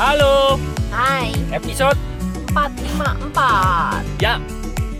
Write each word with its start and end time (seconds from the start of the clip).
Halo, 0.00 0.56
Hai, 0.88 1.28
episode 1.52 1.92
454 2.56 4.00
ya 4.16 4.40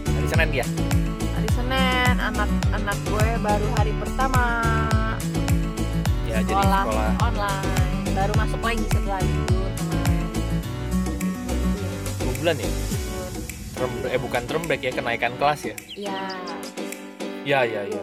hari 0.04 0.26
Senin 0.28 0.50
ya. 0.52 0.66
Hari 1.40 1.48
Senin, 1.56 2.20
anak-anak 2.20 3.00
gue 3.08 3.28
baru 3.40 3.68
hari 3.80 3.96
pertama 3.96 4.60
Ya 6.28 6.44
jadi 6.44 6.52
sekolah, 6.52 6.82
sekolah. 6.84 7.12
online 7.16 8.12
Baru 8.12 8.32
masuk 8.44 8.60
lagi 8.60 8.84
setelah 8.92 9.20
libur 9.24 9.70
kemarin 9.72 10.28
Dua 12.20 12.32
bulan 12.36 12.56
ya. 12.60 12.70
Term, 13.80 13.92
eh 14.04 14.20
bukan 14.20 14.42
term 14.44 14.62
break 14.68 14.84
ya 14.84 14.92
kenaikan 14.92 15.32
kelas 15.40 15.60
ya. 15.64 15.76
Iya, 15.96 16.20
Ya 17.48 17.60
ya 17.64 17.82
ya. 17.88 18.02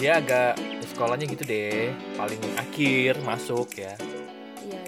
Dia 0.00 0.24
agak 0.24 0.56
sekolahnya 0.88 1.28
gitu 1.28 1.44
deh, 1.44 1.92
paling 2.16 2.40
akhir 2.56 3.20
masuk 3.28 3.76
ya. 3.76 3.92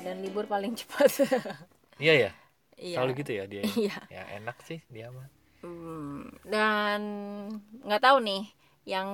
Dan 0.00 0.24
libur 0.24 0.48
paling 0.48 0.72
cepat 0.74 1.10
Iya 2.02 2.14
ya. 2.16 2.30
Iya 2.80 2.96
Selalu 2.96 3.12
gitu 3.20 3.30
ya 3.36 3.44
dia. 3.44 3.62
Iya 3.62 3.96
Ya 4.08 4.22
enak 4.40 4.56
sih 4.64 4.80
dia 4.88 5.12
mah. 5.12 5.28
Hmm, 5.60 6.32
Dan 6.42 7.00
nggak 7.84 8.00
tahu 8.00 8.18
nih 8.24 8.48
yang 8.88 9.08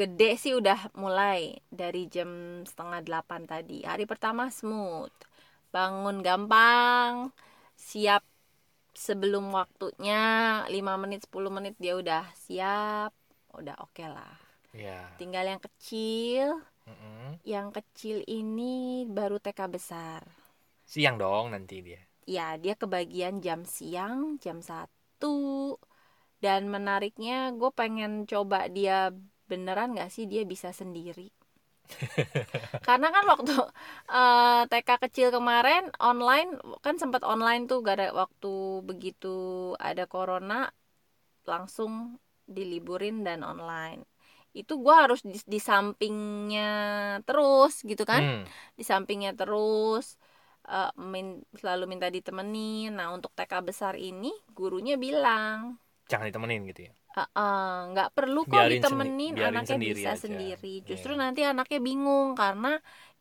gede 0.00 0.40
sih 0.40 0.56
udah 0.56 0.88
mulai 0.96 1.60
dari 1.68 2.08
jam 2.08 2.64
setengah 2.64 3.04
delapan 3.04 3.44
tadi 3.44 3.84
hari 3.84 4.08
pertama 4.08 4.48
smooth 4.48 5.12
bangun 5.68 6.24
gampang 6.24 7.28
siap 7.76 8.24
sebelum 8.96 9.52
waktunya 9.52 10.64
5 10.66 10.72
menit 10.96 11.28
10 11.28 11.52
menit 11.52 11.74
dia 11.76 12.00
udah 12.00 12.24
siap 12.32 13.12
udah 13.52 13.76
oke 13.84 14.02
lah 14.08 14.40
Ya. 14.74 15.06
tinggal 15.22 15.46
yang 15.46 15.62
kecil 15.62 16.58
Mm-mm. 16.88 17.38
yang 17.52 17.68
kecil 17.76 18.16
ini 18.38 18.72
baru 19.16 19.36
TK 19.44 19.60
besar. 19.74 20.22
Siang 20.92 21.16
dong 21.22 21.46
nanti 21.52 21.76
dia. 21.86 22.00
ya 22.36 22.46
dia 22.62 22.74
kebagian 22.82 23.34
jam 23.44 23.60
siang 23.76 24.16
jam 24.44 24.58
1 24.68 25.78
dan 26.44 26.62
menariknya 26.74 27.38
gue 27.58 27.70
pengen 27.80 28.12
coba 28.30 28.58
dia 28.76 28.98
beneran 29.50 29.96
gak 29.98 30.10
sih? 30.14 30.24
Dia 30.32 30.42
bisa 30.52 30.70
sendiri. 30.80 31.28
Karena 32.86 33.06
kan 33.14 33.24
waktu 33.32 33.52
eh, 34.12 34.62
TK 34.70 34.88
kecil 35.04 35.28
kemarin 35.36 35.82
online 36.10 36.50
kan 36.84 36.94
sempat 37.02 37.22
online 37.32 37.62
tuh 37.70 37.78
gak 37.86 37.96
ada 37.98 38.08
waktu 38.22 38.48
begitu 38.88 39.28
ada 39.88 40.04
corona 40.14 40.54
langsung 41.52 41.92
diliburin 42.56 43.16
dan 43.26 43.40
online 43.52 44.00
itu 44.54 44.72
gue 44.78 44.94
harus 44.94 45.20
di, 45.20 45.34
di 45.44 45.58
sampingnya 45.58 46.70
terus 47.26 47.82
gitu 47.82 48.06
kan 48.06 48.22
Hmm. 48.22 48.42
di 48.78 48.84
sampingnya 48.86 49.34
terus 49.34 50.16
eh, 50.64 50.88
min- 50.96 51.44
selalu 51.52 51.84
minta 51.84 52.08
ditemenin. 52.08 52.96
Nah 52.96 53.12
untuk 53.12 53.34
TK 53.34 53.52
besar 53.60 53.94
ini 53.98 54.32
gurunya 54.54 54.96
bilang 54.96 55.76
Jangan 56.08 56.30
ditemenin 56.30 56.64
gitu 56.72 56.88
ya. 56.88 56.92
"Eh, 57.14 57.20
eh, 57.20 57.78
nggak 57.92 58.08
perlu 58.16 58.42
kok 58.42 58.52
Biarin 58.54 58.70
sendi- 58.70 58.78
ditemenin, 58.80 59.32
biarin 59.36 59.50
anaknya 59.60 59.70
sendiri 59.76 60.00
bisa 60.00 60.10
aja." 60.10 60.22
sendiri. 60.24 60.74
Justru 60.88 61.12
Iya. 61.12 61.20
nanti 61.20 61.40
anaknya 61.44 61.78
bingung 61.84 62.32
karena 62.32 62.72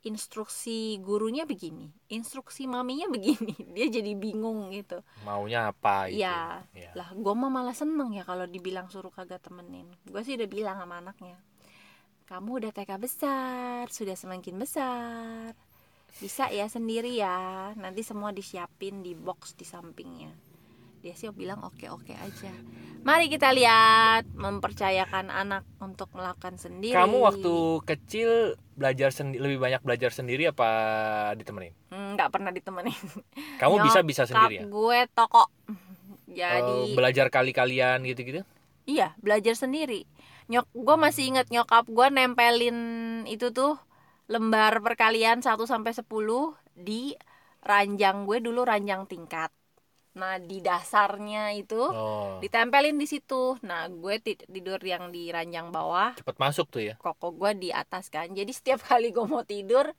instruksi 0.04 1.00
gurunya 1.00 1.48
begini, 1.48 1.88
instruksi 2.12 2.68
maminya 2.68 3.08
begini, 3.08 3.56
dia 3.76 3.88
jadi 3.88 4.12
bingung 4.20 4.72
gitu. 4.76 5.00
Maunya 5.24 5.72
apa 5.72 6.12
gitu. 6.12 6.20
Iya. 6.24 6.68
Ya. 6.76 6.92
Lah 6.94 7.16
gue 7.16 7.34
mah 7.34 7.48
malah 7.48 7.76
seneng 7.76 8.12
ya 8.12 8.28
kalau 8.28 8.44
dibilang 8.44 8.92
suruh 8.92 9.12
kagak 9.12 9.40
temenin. 9.40 9.88
Gue 10.04 10.22
sih 10.28 10.36
udah 10.36 10.50
bilang 10.52 10.76
sama 10.76 11.00
anaknya, 11.00 11.40
kamu 12.28 12.64
udah 12.64 12.72
TK 12.76 12.92
besar, 13.00 13.84
sudah 13.88 14.16
semakin 14.20 14.56
besar. 14.60 15.56
Bisa 16.20 16.52
ya 16.52 16.68
sendiri 16.68 17.16
ya. 17.16 17.72
Nanti 17.80 18.04
semua 18.04 18.36
disiapin 18.36 19.02
di 19.02 19.16
box 19.16 19.56
di 19.56 19.64
sampingnya. 19.64 20.53
Dia 21.04 21.14
sih 21.20 21.28
bilang 21.36 21.60
oke-oke 21.68 22.16
aja. 22.16 22.52
Mari 23.04 23.28
kita 23.28 23.52
lihat 23.52 24.24
mempercayakan 24.32 25.28
anak 25.28 25.68
untuk 25.84 26.08
melakukan 26.16 26.56
sendiri. 26.56 26.96
Kamu 26.96 27.20
waktu 27.20 27.54
kecil 27.84 28.56
belajar 28.80 29.12
sendi- 29.12 29.44
lebih 29.44 29.60
banyak 29.60 29.84
belajar 29.84 30.16
sendiri 30.16 30.48
apa 30.48 30.68
ditemenin? 31.36 31.76
Hmm, 31.92 32.16
nggak 32.16 32.30
pernah 32.32 32.56
ditemenin. 32.56 32.96
Kamu 33.62 33.84
bisa 33.84 34.00
bisa 34.00 34.24
sendiri 34.24 34.64
ya? 34.64 34.66
gue 34.72 35.00
toko. 35.12 35.44
Eh, 35.44 36.40
Jadi 36.40 36.96
belajar 36.96 37.28
kali-kalian 37.28 38.00
gitu-gitu? 38.08 38.48
Iya, 38.88 39.16
belajar 39.20 39.56
sendiri. 39.60 40.08
Nyok, 40.52 40.66
gue 40.72 40.96
masih 41.00 41.24
inget 41.36 41.48
nyokap 41.52 41.88
gue 41.88 42.08
nempelin 42.12 42.78
itu 43.28 43.52
tuh 43.52 43.80
lembar 44.32 44.80
perkalian 44.80 45.44
1 45.44 45.68
sampai 45.68 45.92
10 45.92 46.56
di 46.76 47.16
ranjang 47.64 48.24
gue 48.28 48.40
dulu 48.44 48.64
ranjang 48.64 49.08
tingkat. 49.08 49.52
Nah, 50.14 50.38
di 50.38 50.62
dasarnya 50.62 51.52
itu 51.54 51.80
Oh, 51.80 52.38
ditempelin 52.38 52.94
di 52.94 53.06
situ. 53.06 53.58
Nah, 53.62 53.90
gue 53.90 54.22
ti- 54.22 54.38
tidur 54.38 54.78
yang 54.80 55.10
di 55.10 55.28
ranjang 55.28 55.70
bawah, 55.70 56.14
cepet 56.14 56.38
masuk 56.38 56.70
tuh 56.70 56.84
ya. 56.84 56.96
koko 56.98 57.34
gue 57.34 57.52
di 57.58 57.70
atas 57.70 58.08
kan. 58.08 58.30
Jadi 58.30 58.50
setiap 58.50 58.78
kali 58.90 59.10
gue 59.10 59.26
mau 59.26 59.42
tidur 59.42 59.90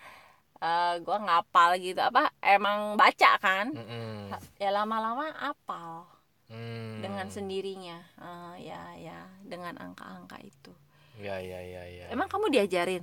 eh 0.57 0.95
gue 0.97 1.19
ngapal 1.19 1.77
gitu 1.77 1.99
apa 1.99 2.31
emang 2.41 2.95
baca 2.95 3.37
kan 3.37 3.75
Mm-mm. 3.75 4.31
ya 4.57 4.71
lama-lama 4.71 5.29
apal 5.37 6.07
Hmm. 6.47 7.01
dengan 7.01 7.27
sendirinya 7.27 7.99
Eh, 8.17 8.71
ya 8.71 8.81
ya 8.95 9.19
dengan 9.43 9.75
angka-angka 9.75 10.39
itu 10.39 10.73
Ya 11.17 11.37
ya 11.39 11.59
ya 11.59 11.83
ya. 11.85 12.07
Emang 12.09 12.29
kamu 12.29 12.49
diajarin? 12.49 13.03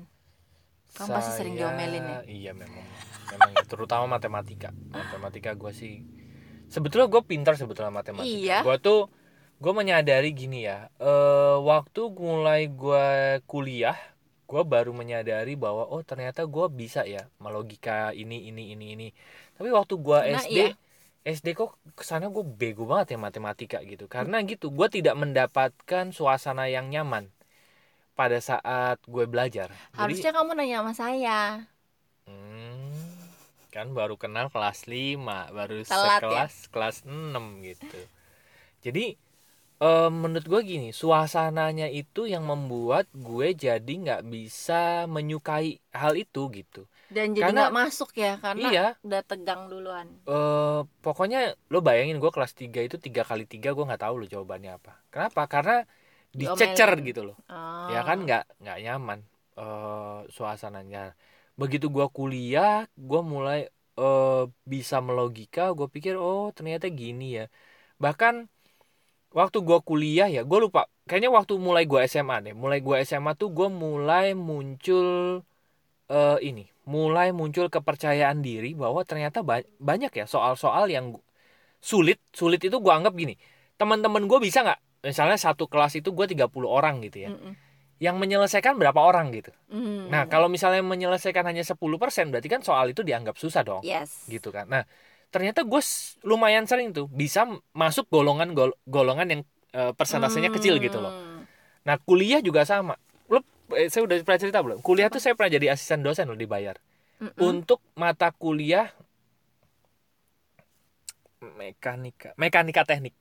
Kamu 0.92 1.10
pasti 1.12 1.32
sering 1.36 1.56
Saya- 1.56 1.70
diomelin 1.70 2.04
ya? 2.04 2.20
Iya 2.24 2.52
memang. 2.54 2.86
Memang 3.30 3.52
terutama 3.66 4.06
matematika. 4.10 4.70
Matematika 4.90 5.52
gue 5.54 5.72
sih 5.72 6.04
sebetulnya 6.72 7.08
gue 7.08 7.22
pintar 7.22 7.60
sebetulnya 7.60 7.92
matematika. 7.92 8.32
Iya. 8.32 8.58
Gue 8.64 8.80
tuh 8.80 9.02
gue 9.62 9.74
menyadari 9.76 10.32
gini 10.32 10.66
ya. 10.66 10.88
eh 10.98 11.58
waktu 11.62 12.02
mulai 12.10 12.66
gue 12.66 13.08
kuliah, 13.46 14.00
gue 14.48 14.62
baru 14.64 14.90
menyadari 14.92 15.54
bahwa 15.54 15.86
oh 15.86 16.02
ternyata 16.02 16.48
gue 16.48 16.66
bisa 16.72 17.04
ya 17.06 17.28
melogika 17.38 18.10
ini 18.12 18.48
ini 18.48 18.74
ini 18.74 18.86
ini. 18.96 19.08
Tapi 19.54 19.70
waktu 19.70 20.00
gue 20.00 20.18
Nah, 20.18 20.42
SD 20.42 20.58
iya. 20.58 20.74
SD 21.22 21.54
kok 21.54 21.78
ke 21.94 22.02
sana 22.02 22.34
gue 22.34 22.42
bego 22.42 22.90
banget 22.90 23.14
ya 23.14 23.20
matematika 23.22 23.78
gitu 23.86 24.10
karena 24.10 24.42
gitu 24.42 24.74
gue 24.74 24.88
tidak 24.90 25.14
mendapatkan 25.14 26.10
suasana 26.10 26.66
yang 26.66 26.90
nyaman 26.90 27.30
pada 28.12 28.42
saat 28.42 28.98
gue 29.06 29.30
belajar 29.30 29.70
Jadi- 29.70 29.98
Harusnya 29.98 30.32
kamu 30.34 30.52
nanya 30.58 30.78
sama 30.82 30.94
saya. 30.98 31.40
Hmm, 32.26 32.61
kan 33.72 33.96
baru 33.96 34.20
kenal 34.20 34.52
kelas 34.52 34.84
5, 34.86 35.48
baru 35.50 35.82
Telat 35.82 36.20
ya? 36.20 36.20
sekelas 36.20 36.54
kelas 36.70 36.98
6 37.08 37.64
gitu. 37.64 38.00
Jadi 38.84 39.16
eh, 39.82 40.10
menurut 40.14 40.46
gue 40.46 40.62
gini, 40.62 40.90
suasananya 40.94 41.90
itu 41.90 42.30
yang 42.30 42.46
membuat 42.46 43.10
gue 43.16 43.56
jadi 43.56 43.90
nggak 43.90 44.22
bisa 44.30 45.10
menyukai 45.10 45.82
hal 45.90 46.14
itu 46.14 46.52
gitu. 46.54 46.86
Dan 47.10 47.34
jadi 47.34 47.50
Karena- 47.50 47.68
nggak 47.68 47.76
masuk 47.82 48.10
ya 48.14 48.38
karena 48.38 48.68
Iya, 48.70 48.86
udah 49.02 49.22
tegang 49.26 49.62
duluan. 49.72 50.08
eh 50.28 50.80
pokoknya 51.02 51.58
lo 51.74 51.82
bayangin 51.82 52.22
gue 52.22 52.32
kelas 52.32 52.54
3 52.54 52.86
itu 52.86 53.02
tiga 53.02 53.26
kali 53.26 53.50
tiga 53.50 53.74
gue 53.74 53.82
nggak 53.82 54.04
tahu 54.06 54.16
lo 54.22 54.26
jawabannya 54.30 54.78
apa. 54.78 55.02
Kenapa? 55.10 55.42
Karena 55.50 55.78
dicecer 56.32 56.92
gitu 57.04 57.28
loh. 57.28 57.38
Oh. 57.52 57.90
ya 57.92 58.06
kan 58.06 58.24
nggak 58.24 58.44
nggak 58.64 58.78
nyaman 58.86 59.20
eh 59.60 60.20
suasananya 60.32 61.12
begitu 61.60 61.88
gua 61.92 62.08
kuliah 62.12 62.88
gua 62.96 63.22
mulai 63.24 63.60
eh 64.00 64.44
bisa 64.66 65.04
melogika 65.04 65.76
gue 65.78 65.88
pikir 65.92 66.16
oh 66.16 66.50
ternyata 66.56 66.88
gini 66.90 67.44
ya. 67.44 67.46
Bahkan 68.00 68.48
waktu 69.32 69.58
gua 69.64 69.80
kuliah 69.84 70.28
ya 70.28 70.44
gue 70.44 70.60
lupa 70.60 70.88
kayaknya 71.08 71.32
waktu 71.32 71.56
mulai 71.60 71.84
gua 71.88 72.04
SMA 72.08 72.44
deh 72.44 72.54
mulai 72.56 72.80
gua 72.84 73.00
SMA 73.04 73.32
tuh 73.36 73.52
gue 73.52 73.68
mulai 73.72 74.36
muncul 74.36 75.40
eh 76.12 76.38
ini 76.44 76.68
mulai 76.88 77.32
muncul 77.32 77.72
kepercayaan 77.72 78.44
diri 78.44 78.76
bahwa 78.76 79.04
ternyata 79.08 79.40
ba- 79.46 79.64
banyak 79.80 80.12
ya 80.12 80.26
soal-soal 80.28 80.92
yang 80.92 81.16
sulit 81.80 82.20
sulit 82.36 82.60
itu 82.64 82.76
gua 82.84 83.00
anggap 83.00 83.16
gini 83.16 83.36
teman-teman 83.80 84.30
gue 84.30 84.38
bisa 84.38 84.62
nggak? 84.62 84.80
Misalnya 85.02 85.38
satu 85.42 85.66
kelas 85.66 85.98
itu 85.98 86.14
gue 86.14 86.26
30 86.30 86.70
orang 86.70 87.02
gitu 87.02 87.26
ya. 87.26 87.30
Mm-mm. 87.34 87.58
Yang 88.02 88.18
menyelesaikan 88.18 88.82
berapa 88.82 88.98
orang 88.98 89.30
gitu. 89.30 89.54
Mm. 89.70 90.10
Nah, 90.10 90.26
kalau 90.26 90.50
misalnya 90.50 90.82
menyelesaikan 90.82 91.46
hanya 91.46 91.62
10%, 91.62 92.34
berarti 92.34 92.50
kan 92.50 92.66
soal 92.66 92.90
itu 92.90 93.06
dianggap 93.06 93.38
susah 93.38 93.62
dong. 93.62 93.86
yes. 93.86 94.26
Gitu 94.26 94.50
kan. 94.50 94.66
Nah, 94.66 94.90
ternyata 95.30 95.62
gue 95.62 95.82
lumayan 96.26 96.66
sering 96.66 96.98
tuh 96.98 97.06
bisa 97.06 97.46
masuk 97.78 98.10
golongan 98.10 98.58
gol- 98.58 98.78
golongan 98.90 99.28
yang 99.30 99.42
eh, 99.78 99.94
persentasenya 99.94 100.50
kecil 100.50 100.82
gitu 100.82 100.98
loh. 100.98 101.14
Nah, 101.86 102.02
kuliah 102.02 102.42
juga 102.42 102.66
sama. 102.66 102.98
Lo 103.30 103.46
eh, 103.78 103.86
saya 103.94 104.10
udah 104.10 104.18
pernah 104.26 104.42
cerita 104.42 104.66
belum? 104.66 104.82
Kuliah 104.82 105.14
tuh 105.14 105.22
saya 105.22 105.38
pernah 105.38 105.54
jadi 105.54 105.70
asisten 105.70 106.02
dosen 106.02 106.26
loh 106.26 106.36
dibayar. 106.36 106.82
Mm-mm. 107.22 107.38
Untuk 107.38 107.86
mata 107.94 108.34
kuliah 108.34 108.90
mekanika, 111.38 112.34
mekanika 112.34 112.82
teknik. 112.82 113.14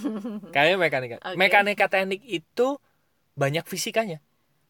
Kayaknya 0.56 0.76
mekanika. 0.80 1.16
Oke. 1.20 1.36
Mekanika 1.36 1.86
teknik 1.92 2.24
itu 2.24 2.80
banyak 3.34 3.64
fisikanya. 3.64 4.18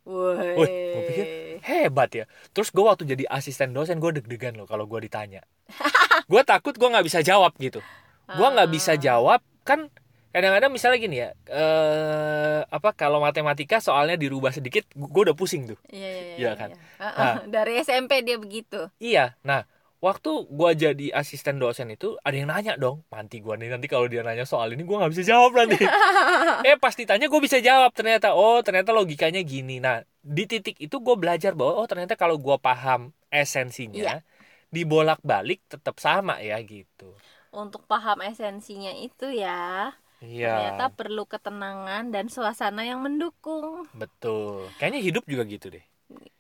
Woi. 0.03 0.59
Gua 0.59 1.03
pikir, 1.07 1.27
hebat 1.63 2.11
ya 2.11 2.25
terus 2.51 2.69
gue 2.69 2.83
waktu 2.83 3.07
jadi 3.07 3.23
asisten 3.31 3.71
dosen 3.71 3.97
gue 3.97 4.11
deg-degan 4.13 4.59
loh 4.59 4.67
kalau 4.67 4.83
gue 4.85 4.99
ditanya 5.01 5.47
gue 6.31 6.43
takut 6.43 6.75
gue 6.75 6.89
nggak 6.91 7.07
bisa 7.07 7.23
jawab 7.23 7.55
gitu 7.57 7.79
gue 8.27 8.49
nggak 8.51 8.67
bisa 8.67 8.93
Ah. 8.93 8.99
jawab 8.99 9.41
kan 9.63 9.87
kadang-kadang 10.35 10.75
misalnya 10.75 10.99
gini 10.99 11.17
ya 11.21 11.31
eh 11.47 12.61
apa 12.67 12.91
kalau 12.93 13.23
matematika 13.23 13.79
soalnya 13.79 14.19
dirubah 14.19 14.51
sedikit 14.51 14.83
gue 14.91 15.23
udah 15.23 15.39
pusing 15.39 15.71
tuh 15.71 15.79
Iya 15.87 16.03
iya 16.03 16.19
iya. 16.19 16.35
Iya 16.35 16.51
kan? 16.57 16.69
iya. 16.73 16.79
Ah, 16.99 17.07
Nah. 17.07 17.23
ah. 17.23 17.35
Dari 17.47 17.73
SMP 17.79 18.13
dia 18.21 18.37
begitu. 18.43 18.91
iya 18.99 19.39
nah 19.41 19.63
waktu 20.03 20.51
gue 20.51 20.71
jadi 20.75 21.07
asisten 21.15 21.63
dosen 21.63 21.95
itu 21.95 22.19
ada 22.27 22.35
yang 22.35 22.51
nanya 22.51 22.75
dong 22.75 23.07
nanti 23.15 23.39
gue 23.39 23.55
nih 23.55 23.71
nanti 23.71 23.87
kalau 23.87 24.11
dia 24.11 24.27
nanya 24.27 24.43
soal 24.43 24.75
ini 24.75 24.83
gue 24.83 24.97
nggak 24.99 25.13
bisa 25.15 25.23
jawab 25.23 25.55
nanti. 25.55 25.79
Eh 26.69 26.75
pas 26.75 26.91
ditanya 26.91 27.31
gue 27.31 27.41
bisa 27.41 27.63
jawab 27.63 27.95
ternyata 27.95 28.35
oh 28.35 28.59
ternyata 28.67 28.91
logikanya 28.91 29.39
gini. 29.47 29.79
Nah 29.79 30.03
di 30.19 30.45
titik 30.51 30.75
itu 30.83 30.99
gue 30.99 31.15
belajar 31.15 31.55
bahwa 31.55 31.79
oh 31.79 31.87
ternyata 31.87 32.19
kalau 32.19 32.35
gue 32.43 32.57
paham 32.59 33.15
esensinya 33.31 34.19
Iya. 34.19 34.27
dibolak-balik 34.75 35.63
tetap 35.71 36.03
sama 36.03 36.43
ya 36.43 36.59
gitu. 36.67 37.15
Untuk 37.55 37.87
paham 37.87 38.27
esensinya 38.27 38.91
itu 38.97 39.29
ya, 39.29 39.93
iya. 40.25 40.57
ternyata 40.57 40.85
perlu 40.99 41.29
ketenangan 41.29 42.11
dan 42.11 42.27
suasana 42.33 42.83
yang 42.83 43.05
mendukung. 43.05 43.87
betul. 43.95 44.67
Kayaknya 44.83 45.01
hidup 45.05 45.25
juga 45.29 45.45
gitu 45.47 45.69
deh. 45.69 45.85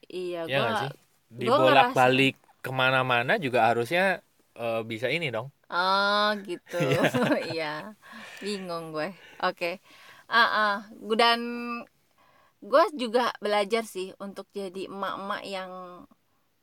Iya, 0.08 0.48
ya 0.50 0.58
gua 0.58 0.68
gua 0.72 0.88
dibolak-balik 1.30 2.36
ke 2.64 2.70
mana-mana 2.80 3.32
juga 3.44 3.58
harusnya 3.68 4.00
eh, 4.58 4.80
bisa 4.90 5.06
ini 5.16 5.26
dong 5.36 5.48
Oh 5.72 6.26
gitu, 6.46 6.76
iya, 7.50 7.64
bingung 8.42 8.84
gue. 8.94 9.08
Oke, 9.44 9.66
ah 10.28 10.48
ah. 10.60 10.72
dan 11.20 11.40
gue 12.62 12.84
juga 12.94 13.34
belajar 13.42 13.82
sih 13.82 14.14
untuk 14.22 14.46
jadi 14.54 14.86
emak-emak 14.86 15.42
yang 15.46 15.70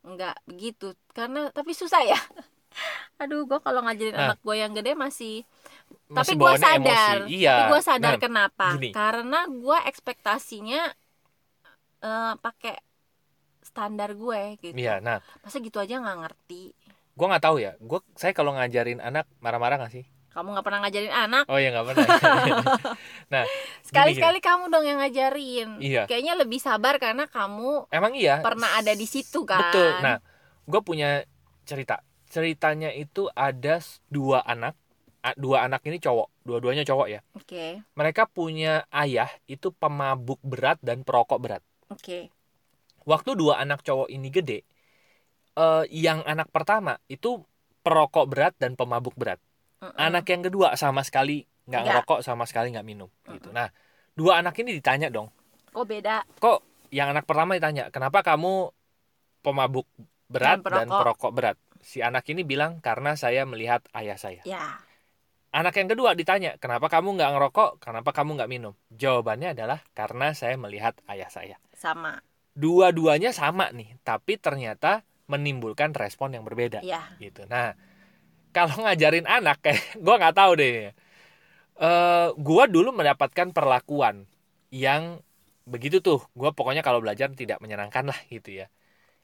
nggak 0.04 0.36
begitu, 0.48 0.96
karena 1.16 1.52
tapi 1.52 1.72
susah 1.76 2.02
ya. 2.04 2.18
Aduh, 3.22 3.44
gue 3.50 3.58
kalau 3.60 3.80
ngajarin 3.84 4.16
Nah. 4.16 4.34
anak 4.34 4.38
gue 4.46 4.56
yang 4.58 4.72
gede 4.76 4.92
masih, 4.96 5.44
Masih 6.10 6.34
tapi 6.34 6.40
gue 6.40 6.52
sadar, 6.58 7.16
emosi. 7.18 7.30
iya 7.30 7.50
tapi 7.56 7.62
gue 7.70 7.80
sadar 7.84 8.14
Nah, 8.16 8.22
kenapa? 8.24 8.68
gini. 8.80 8.88
Karena 8.94 9.38
gue 9.48 9.78
ekspektasinya 9.90 10.80
eh, 12.02 12.32
pakai 12.44 12.74
standar 13.70 14.10
gue 14.12 14.42
gitu. 14.58 14.74
iya 14.74 14.98
nah 14.98 15.22
Masa 15.40 15.62
gitu 15.62 15.78
aja 15.78 15.96
nggak 15.96 16.18
ngerti? 16.26 16.74
gue 17.10 17.26
nggak 17.26 17.44
tahu 17.44 17.56
ya 17.60 17.72
gue 17.78 17.98
saya 18.16 18.32
kalau 18.32 18.54
ngajarin 18.54 18.98
anak 18.98 19.30
marah-marah 19.38 19.78
nggak 19.78 19.94
sih 19.94 20.04
Kamu 20.30 20.54
nggak 20.54 20.62
pernah 20.62 20.80
ngajarin 20.86 21.10
anak? 21.10 21.44
oh 21.50 21.58
ya 21.58 21.68
nggak 21.70 21.86
pernah 21.90 22.06
nah 23.34 23.44
Sekali-sekali 23.82 24.38
kamu 24.38 24.70
dong 24.70 24.86
yang 24.86 25.02
ngajarin. 25.02 25.82
Iya. 25.82 26.06
Kayaknya 26.06 26.34
lebih 26.38 26.62
sabar 26.62 27.02
karena 27.02 27.26
kamu 27.26 27.90
emang 27.90 28.14
iya 28.14 28.38
pernah 28.38 28.78
ada 28.78 28.94
di 28.94 29.06
situ 29.10 29.42
kan. 29.42 29.58
betul 29.58 29.90
nah 29.98 30.22
gue 30.70 30.80
punya 30.86 31.26
cerita 31.66 31.98
ceritanya 32.30 32.94
itu 32.94 33.26
ada 33.34 33.82
dua 34.06 34.46
anak 34.46 34.78
dua 35.34 35.66
anak 35.66 35.82
ini 35.84 35.98
cowok 35.98 36.46
dua-duanya 36.46 36.86
cowok 36.86 37.06
ya 37.10 37.20
Oke, 37.36 37.82
mereka 37.92 38.24
punya 38.24 38.86
ayah 38.94 39.28
itu 39.44 39.68
pemabuk 39.74 40.38
berat 40.40 40.78
dan 40.80 41.02
perokok 41.02 41.42
berat 41.42 41.62
oke. 41.90 42.30
Waktu 43.04 43.36
dua 43.36 43.60
anak 43.60 43.80
cowok 43.80 44.08
ini 44.08 44.28
gede 44.28 44.58
eh, 45.56 45.84
yang 45.90 46.20
anak 46.24 46.48
pertama 46.50 46.98
itu 47.06 47.40
perokok 47.80 48.28
berat 48.28 48.54
dan 48.60 48.76
pemabuk 48.76 49.16
berat. 49.16 49.40
Mm-mm. 49.80 49.96
anak 49.96 50.28
yang 50.28 50.44
kedua 50.44 50.76
sama 50.76 51.00
sekali 51.00 51.40
nggak 51.64 51.82
ngerokok 51.88 52.20
sama 52.20 52.44
sekali 52.44 52.68
nggak 52.68 52.84
minum 52.84 53.08
gitu. 53.32 53.48
Nah 53.48 53.72
dua 54.12 54.44
anak 54.44 54.52
ini 54.60 54.76
ditanya 54.76 55.08
dong 55.08 55.32
Kok 55.72 55.86
beda? 55.88 56.20
kok 56.36 56.60
yang 56.92 57.08
anak 57.14 57.24
pertama 57.24 57.56
ditanya 57.56 57.88
kenapa 57.88 58.20
kamu 58.20 58.68
pemabuk 59.40 59.88
berat 60.28 60.60
Dan 60.60 60.68
dan 60.68 60.86
perokok. 60.92 61.00
perokok 61.00 61.32
berat? 61.32 61.56
Si 61.80 62.04
anak 62.04 62.28
ini 62.28 62.44
bilang 62.44 62.76
karena 62.84 63.16
saya 63.16 63.48
melihat 63.48 63.80
ayah 63.96 64.20
saya. 64.20 64.44
Ya, 64.44 64.76
anak 65.50 65.72
yang 65.80 65.88
kedua 65.88 66.12
ditanya 66.12 66.60
kenapa 66.60 66.92
kamu 66.92 67.16
nggak 67.16 67.30
ngerokok? 67.40 67.70
Kenapa 67.80 68.10
kamu 68.12 68.36
nggak 68.36 68.50
minum? 68.52 68.74
Jawabannya 68.92 69.56
adalah 69.56 69.80
karena 69.96 70.36
saya 70.36 70.60
melihat 70.60 70.92
ayah 71.08 71.32
saya. 71.32 71.56
Sama. 71.72 72.20
Dua-duanya 72.54 73.30
sama 73.30 73.70
nih 73.70 73.96
tapi 74.02 74.36
ternyata 74.36 75.06
menimbulkan 75.30 75.94
respon 75.94 76.34
yang 76.34 76.42
berbeda. 76.42 76.82
Ya, 76.82 77.06
gitu. 77.22 77.46
Nah 77.46 77.78
kalau 78.50 78.82
ngajarin 78.82 79.30
anak 79.30 79.60
kayak 79.64 79.94
gue 79.94 80.14
nggak 80.14 80.36
tahu 80.36 80.52
deh. 80.58 80.90
Eh 81.80 82.28
gue 82.34 82.64
dulu 82.66 82.90
mendapatkan 82.90 83.54
perlakuan 83.54 84.26
yang 84.74 85.22
begitu 85.62 86.02
tuh. 86.02 86.26
Gue 86.34 86.50
pokoknya 86.50 86.82
kalau 86.82 86.98
belajar 86.98 87.30
tidak 87.32 87.62
menyenangkan 87.62 88.10
lah 88.10 88.20
gitu 88.26 88.66
ya. 88.66 88.68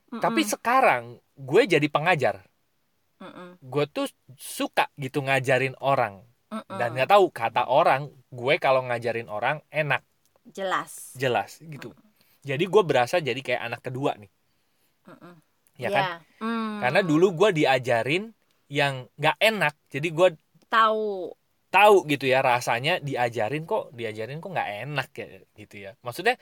Mm-mm. 0.06 0.22
tapi 0.22 0.46
sekarang 0.46 1.18
gue 1.34 1.62
jadi 1.66 1.86
pengajar. 1.90 2.46
Gue 3.58 3.84
tuh 3.90 4.06
suka 4.38 4.86
gitu 4.94 5.26
ngajarin 5.26 5.74
orang. 5.82 6.22
Mm-mm. 6.46 6.78
dan 6.78 6.94
nggak 6.94 7.10
tahu 7.10 7.26
kata 7.34 7.66
orang 7.66 8.06
gue 8.30 8.54
kalau 8.62 8.86
ngajarin 8.86 9.26
orang 9.26 9.58
enak. 9.74 10.06
Jelas. 10.46 11.10
jelas 11.18 11.58
gitu 11.58 11.90
jadi 12.48 12.64
gue 12.72 12.82
berasa 12.90 13.16
jadi 13.28 13.40
kayak 13.46 13.62
anak 13.68 13.80
kedua 13.86 14.12
nih 14.22 14.30
Mm-mm. 15.08 15.34
ya 15.82 15.88
kan 15.94 16.04
Mm. 16.40 16.80
karena 16.82 17.00
dulu 17.10 17.26
gue 17.38 17.50
diajarin 17.58 18.24
yang 18.78 18.94
nggak 19.20 19.36
enak 19.48 19.74
jadi 19.94 20.08
gue 20.18 20.28
tahu. 20.70 21.32
tahu 21.74 21.94
gitu 22.12 22.24
ya 22.32 22.38
rasanya 22.50 22.90
diajarin 23.08 23.62
kok 23.70 23.82
diajarin 23.98 24.38
kok 24.42 24.50
nggak 24.54 24.68
enak 24.82 25.08
ya 25.20 25.24
gitu 25.60 25.74
ya 25.84 25.90
maksudnya 26.04 26.34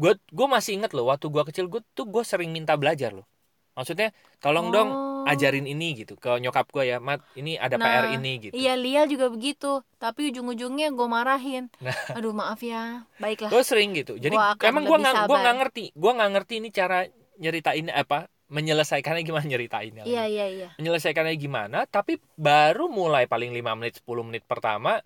gue 0.00 0.10
gue 0.38 0.46
masih 0.54 0.70
inget 0.76 0.90
loh 0.96 1.04
waktu 1.10 1.26
gue 1.34 1.42
kecil 1.48 1.66
gue 1.72 1.80
tuh 1.96 2.06
gue 2.14 2.22
sering 2.30 2.50
minta 2.56 2.72
belajar 2.82 3.10
loh 3.18 3.26
maksudnya 3.76 4.06
tolong 4.42 4.66
dong 4.74 4.88
Oh. 4.94 5.11
Ajarin 5.26 5.66
ini 5.66 5.94
gitu 5.94 6.14
ke 6.14 6.38
nyokap 6.38 6.66
gue 6.68 6.84
ya 6.88 6.98
mat 6.98 7.22
ini 7.34 7.54
ada 7.56 7.76
Nah, 7.76 7.86
PR 7.86 8.04
ini 8.16 8.32
gitu 8.38 8.54
Iya 8.54 8.74
Lial 8.74 9.06
juga 9.06 9.28
begitu, 9.28 9.80
tapi 9.96 10.30
ujung-ujungnya 10.30 10.90
gue 10.90 11.06
marahin. 11.06 11.70
Nah. 11.78 11.92
Aduh 12.16 12.32
maaf 12.32 12.60
ya, 12.60 13.06
baiklah. 13.16 13.50
gue 13.50 13.62
sering 13.62 13.92
gitu 13.94 14.16
jadi 14.16 14.34
Gua 14.34 14.54
emang 14.62 14.84
gue 14.84 14.98
nggak 14.98 15.14
gue 15.26 15.38
nggak 15.38 15.56
ngerti 15.62 15.84
gue 15.92 16.12
nggak 16.12 16.30
ngerti 16.36 16.54
ini 16.58 16.68
cara 16.70 16.98
nyeritain 17.36 17.86
apa 17.88 18.28
menyelesaikannya 18.52 19.24
gimana 19.24 19.46
nyeritainnya 19.48 20.04
Iya 20.04 20.24
iya 20.28 20.46
iya. 20.46 20.68
menyelesaikannya 20.76 21.34
gimana 21.40 21.88
tapi 21.88 22.20
baru 22.36 22.84
mulai 22.86 23.24
paling 23.24 23.48
5 23.48 23.78
menit 23.80 24.04
10 24.04 24.28
menit 24.28 24.44
pertama 24.44 25.00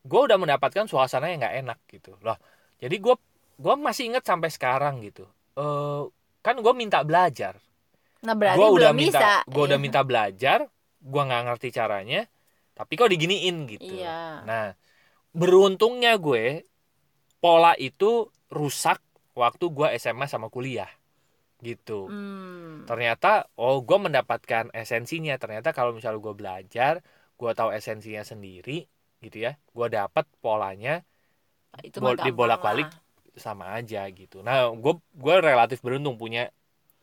gue 0.00 0.20
udah 0.22 0.38
mendapatkan 0.40 0.88
suasana 0.88 1.28
yang 1.28 1.44
nggak 1.44 1.56
enak 1.60 1.78
gitu 1.92 2.16
loh 2.24 2.40
jadi 2.80 2.96
gue 2.96 3.14
gue 3.56 3.74
masih 3.76 4.08
inget 4.08 4.24
sampai 4.24 4.48
sekarang 4.48 5.04
gitu 5.04 5.28
eh 5.56 6.02
kan 6.40 6.56
gue 6.56 6.72
minta 6.72 7.02
belajar 7.02 7.58
Nah 8.24 8.34
berarti 8.34 8.56
gue 8.56 8.68
udah 8.70 8.92
minta 8.92 9.20
bisa. 9.20 9.30
gue 9.44 9.62
udah 9.66 9.78
Iya. 9.78 9.84
minta 9.84 10.00
belajar 10.00 10.58
gue 10.96 11.22
nggak 11.22 11.42
ngerti 11.46 11.68
caranya 11.70 12.20
tapi 12.72 12.92
kok 12.94 13.08
diginiin 13.08 13.56
gitu 13.66 13.92
Iya. 14.00 14.42
nah 14.42 14.66
beruntungnya 15.32 16.16
gue 16.16 16.64
pola 17.38 17.76
itu 17.76 18.26
rusak 18.48 18.98
waktu 19.32 19.64
gue 19.68 19.88
SMA 19.94 20.26
sama 20.26 20.48
kuliah 20.48 20.88
gitu 21.58 22.08
Hmm. 22.08 22.84
ternyata 22.84 23.48
oh 23.54 23.80
gue 23.80 23.98
mendapatkan 23.98 24.68
esensinya 24.72 25.36
ternyata 25.36 25.72
kalau 25.72 25.92
misalnya 25.92 26.20
gue 26.20 26.34
belajar 26.34 26.92
gue 27.32 27.50
tahu 27.52 27.70
esensinya 27.70 28.22
sendiri 28.22 28.84
gitu 29.20 29.36
ya 29.40 29.56
gue 29.56 29.86
dapat 29.88 30.24
polanya 30.38 31.00
Itu 31.78 32.00
Bol- 32.00 32.16
dibolak-balik. 32.16 32.88
lah. 32.88 33.04
sama 33.36 33.76
aja 33.76 34.08
gitu 34.08 34.40
nah 34.40 34.72
gue 34.72 34.94
gue 35.12 35.34
relatif 35.38 35.84
beruntung 35.84 36.16
punya 36.16 36.48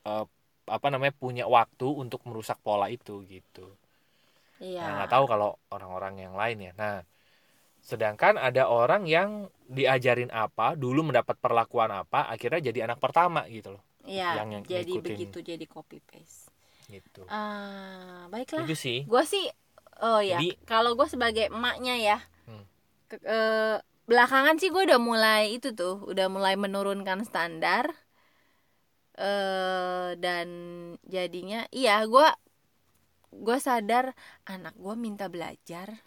eh, 0.04 0.26
apa 0.66 0.88
namanya 0.88 1.12
punya 1.12 1.46
waktu 1.46 1.86
untuk 1.86 2.24
merusak 2.24 2.60
pola 2.60 2.88
itu 2.88 3.24
gitu 3.26 3.68
Iya. 4.58 4.80
nah 4.80 4.92
nggak 4.98 5.12
tahu 5.12 5.26
kalau 5.26 5.50
orang-orang 5.70 6.22
yang 6.22 6.34
lain 6.34 6.58
ya 6.62 6.72
nah 6.74 6.98
sedangkan 7.80 8.40
ada 8.40 8.66
orang 8.66 9.04
yang 9.04 9.30
diajarin 9.66 10.32
apa 10.32 10.72
dulu 10.74 11.04
mendapat 11.04 11.36
perlakuan 11.36 11.92
apa 11.92 12.32
akhirnya 12.32 12.72
jadi 12.72 12.88
anak 12.88 12.98
pertama 12.98 13.44
gitu 13.48 13.76
loh 13.76 13.84
Iya. 14.04 14.40
yang- 14.40 14.52
yang 14.54 14.64
jadi 14.64 14.84
ngikutin. 14.86 15.04
begitu 15.04 15.38
jadi 15.42 15.66
copy 15.66 16.00
paste. 16.02 16.48
gitu 16.86 17.24
Ah, 17.28 18.28
baiklah. 18.28 18.64
itu 18.64 18.76
sih 18.76 19.00
Gue 19.04 19.24
sih, 19.24 19.48
oh 20.00 20.20
ya, 20.20 20.36
Jadi- 20.38 20.60
kalau 20.64 20.94
gue 20.94 21.08
sebagai 21.08 21.48
emaknya 21.48 21.96
ya, 21.96 22.18
Hmm. 22.46 22.68
ke- 23.08 23.20
eh, 23.20 23.80
belakangan 24.04 24.60
sih 24.60 24.68
gue 24.68 24.84
udah 24.84 25.00
mulai 25.00 25.56
itu 25.56 25.72
tuh, 25.72 26.04
udah 26.04 26.28
mulai 26.28 26.54
menurunkan 26.54 27.24
standar, 27.24 27.88
eh 29.14 30.18
dan 30.18 30.48
jadinya, 31.06 31.66
iya 31.70 32.02
gue, 32.06 32.28
gue 33.34 33.58
sadar 33.62 34.18
anak 34.50 34.74
gue 34.78 34.96
minta 34.98 35.30
belajar, 35.30 36.02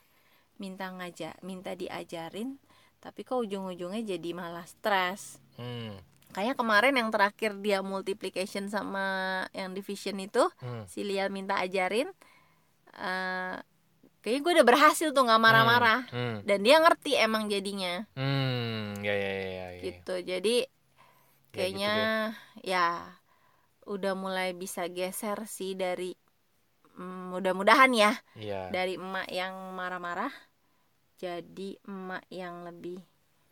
minta 0.58 0.90
ngajak, 0.90 1.38
minta 1.46 1.74
diajarin, 1.78 2.58
tapi 2.98 3.22
kok 3.22 3.42
ujung-ujungnya 3.46 4.02
jadi 4.16 4.30
malah 4.34 4.66
stres. 4.66 5.38
hmm, 5.58 5.98
Kayaknya 6.34 6.54
kemarin 6.58 6.94
yang 7.00 7.08
terakhir 7.14 7.56
dia 7.62 7.80
multiplication 7.80 8.68
sama 8.68 9.46
yang 9.54 9.72
division 9.72 10.18
itu, 10.20 10.44
hmm. 10.60 10.84
si 10.90 11.06
Lial 11.06 11.30
minta 11.30 11.56
ajarin 11.62 12.10
eh 12.96 13.56
kayaknya 14.24 14.40
gue 14.42 14.52
udah 14.58 14.66
berhasil 14.66 15.08
tuh 15.14 15.22
nggak 15.22 15.38
marah-marah 15.38 16.00
Hmm, 16.10 16.42
dan 16.42 16.66
dia 16.66 16.82
ngerti 16.82 17.14
emang 17.14 17.46
jadinya 17.46 18.02
hmm, 18.18 18.98
ya 19.06 19.14
ya 19.14 19.30
ya, 19.30 19.46
ya, 19.46 19.66
ya. 19.78 19.82
gitu 19.86 20.14
jadi 20.18 20.56
Ya, 21.46 21.54
kayaknya 21.54 21.88
gitu 21.88 22.00
deh. 22.00 22.30
ya 22.66 22.86
udah 23.86 24.12
mulai 24.12 24.50
bisa 24.50 24.86
geser 24.86 25.38
sih 25.46 25.72
dari 25.72 26.12
mm, 26.92 27.32
mudah-mudahan 27.32 27.92
ya 27.92 28.12
Iya. 28.34 28.68
dari 28.68 28.94
emak 28.96 29.30
yang 29.30 29.54
marah-marah 29.72 30.32
jadi 31.16 31.80
emak 31.82 32.24
yang 32.28 32.62
lebih 32.62 33.00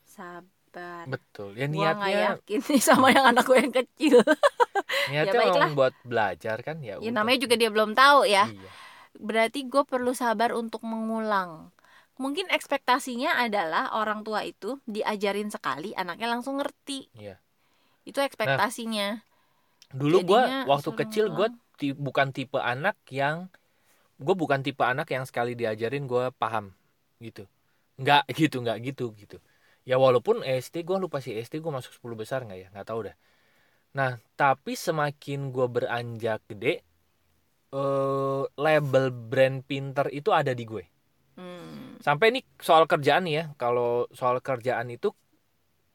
sabar 0.05 1.07
Betul. 1.07 1.55
Ya 1.55 1.65
gua 1.67 1.95
niatnya 1.95 2.19
yakin 2.37 2.61
nih 2.67 2.83
sama 2.83 3.09
yang 3.09 3.25
anak 3.31 3.45
gue 3.45 3.57
yang 3.57 3.73
kecil 3.73 4.17
niatnya 5.11 5.33
baiklah. 5.33 5.55
memang 5.65 5.73
buat 5.73 5.95
belajar 6.03 6.57
kan 6.61 6.77
ya. 6.81 6.97
ya 6.97 7.01
udah. 7.01 7.13
namanya 7.15 7.39
juga 7.41 7.55
dia 7.55 7.71
belum 7.71 7.95
tahu 7.95 8.27
ya 8.27 8.51
Iya. 8.51 8.71
berarti 9.15 9.65
gue 9.65 9.83
perlu 9.85 10.13
sabar 10.13 10.51
untuk 10.53 10.83
mengulang 10.83 11.71
mungkin 12.15 12.47
ekspektasinya 12.49 13.39
adalah 13.39 13.95
orang 13.95 14.23
tua 14.23 14.43
itu 14.43 14.79
diajarin 14.85 15.49
sekali 15.49 15.95
anaknya 15.95 16.27
langsung 16.29 16.59
ngerti 16.59 17.07
Iya. 17.15 17.39
Itu 18.09 18.19
ekspektasinya 18.29 19.07
Dulu 20.01 20.19
gua 20.29 20.43
Jadinya 20.43 20.57
waktu 20.71 20.91
kecil 21.01 21.25
gue 21.37 21.49
ngulang. 21.49 21.55
bukan 22.07 22.29
tipe 22.37 22.59
anak 22.73 22.97
yang 23.21 23.37
gue 24.25 24.35
bukan 24.43 24.61
tipe 24.67 24.83
anak 24.93 25.09
yang 25.17 25.25
sekali 25.31 25.53
diajarin 25.61 26.05
gue 26.13 26.25
paham 26.43 26.67
gitu. 27.27 27.45
Nggak 28.01 28.23
gitu, 28.41 28.57
nggak 28.65 28.79
gitu 28.89 29.07
gitu. 29.23 29.39
Ya 29.89 29.97
walaupun 30.05 30.37
SD 30.47 30.77
gue 30.89 30.97
lupa 31.05 31.19
sih 31.25 31.35
SD 31.37 31.55
gue 31.65 31.73
masuk 31.79 31.93
10 31.97 32.17
besar 32.23 32.41
nggak 32.47 32.59
ya, 32.63 32.69
nggak 32.75 32.87
tahu 32.91 33.01
dah. 33.11 33.17
Nah 33.99 34.13
tapi 34.41 34.73
semakin 34.87 35.41
gue 35.55 35.67
beranjak 35.77 36.41
gede, 36.51 36.75
eh, 37.81 38.43
label 38.65 39.05
brand 39.31 39.59
pinter 39.69 40.07
itu 40.19 40.31
ada 40.41 40.53
di 40.59 40.65
gue. 40.73 40.85
Hmm, 41.37 41.97
Sampai 42.05 42.29
nih 42.35 42.45
soal 42.61 42.85
kerjaan 42.91 43.25
ya, 43.37 43.43
kalau 43.57 44.05
soal 44.13 44.37
kerjaan 44.45 44.89
itu 44.93 45.09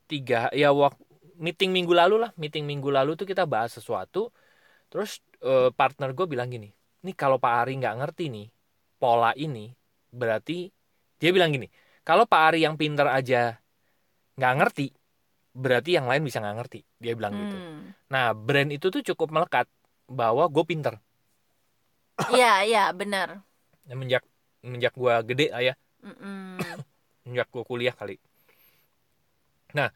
tiga 0.09 0.49
ya 0.61 0.69
waktu 0.73 1.03
meeting 1.39 1.71
minggu 1.71 1.95
lalu 1.95 2.27
lah, 2.27 2.31
meeting 2.35 2.67
minggu 2.67 2.91
lalu 2.91 3.15
tuh 3.15 3.23
kita 3.23 3.47
bahas 3.47 3.71
sesuatu, 3.71 4.29
terus 4.91 5.23
eh, 5.39 5.71
partner 5.71 6.11
gue 6.11 6.27
bilang 6.27 6.51
gini, 6.51 6.67
nih 7.07 7.15
kalau 7.15 7.39
Pak 7.39 7.65
Ari 7.65 7.79
nggak 7.79 7.95
ngerti 8.03 8.27
nih 8.27 8.47
pola 8.99 9.31
ini, 9.39 9.71
berarti 10.11 10.67
dia 11.15 11.31
bilang 11.31 11.55
gini, 11.55 11.71
kalau 12.03 12.27
Pak 12.27 12.41
Ari 12.53 12.67
yang 12.67 12.75
pinter 12.75 13.07
aja 13.07 13.55
nggak 14.35 14.53
ngerti, 14.59 14.87
berarti 15.55 15.89
yang 15.95 16.05
lain 16.11 16.27
bisa 16.27 16.43
nggak 16.43 16.57
ngerti, 16.59 16.79
dia 16.99 17.15
bilang 17.15 17.33
gitu. 17.39 17.55
hmm. 17.55 18.11
Nah 18.11 18.35
brand 18.35 18.69
itu 18.75 18.91
tuh 18.91 19.01
cukup 19.01 19.31
melekat 19.31 19.65
bahwa 20.11 20.43
gue 20.51 20.63
pinter, 20.67 20.99
iya 22.35 22.67
iya 22.67 22.83
benar 22.91 23.47
menjak 23.89 24.21
menjak 24.61 24.93
gue 24.93 25.13
gede 25.33 25.47
lah 25.49 25.63
ya, 25.63 25.73
Mm-mm. 26.03 26.59
semenjak 27.23 27.47
gue 27.49 27.63
kuliah 27.63 27.95
kali. 27.95 28.19
Nah, 29.77 29.93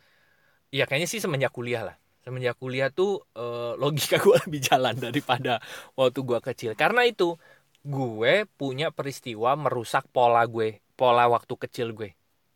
ya 0.74 0.90
kayaknya 0.90 1.10
sih 1.10 1.22
semenjak 1.22 1.54
kuliah 1.54 1.86
lah. 1.86 1.96
Semenjak 2.26 2.58
kuliah 2.58 2.90
tuh 2.90 3.22
eh, 3.38 3.74
logika 3.78 4.18
gue 4.26 4.36
lebih 4.48 4.60
jalan 4.64 4.96
daripada 4.98 5.62
waktu 5.94 6.20
gue 6.26 6.40
kecil. 6.42 6.72
Karena 6.74 7.06
itu 7.06 7.38
gue 7.86 8.34
punya 8.60 8.90
peristiwa 8.90 9.54
merusak 9.60 10.08
pola 10.10 10.42
gue, 10.48 10.82
pola 10.96 11.30
waktu 11.30 11.54
kecil 11.54 11.94
gue. 11.94 12.10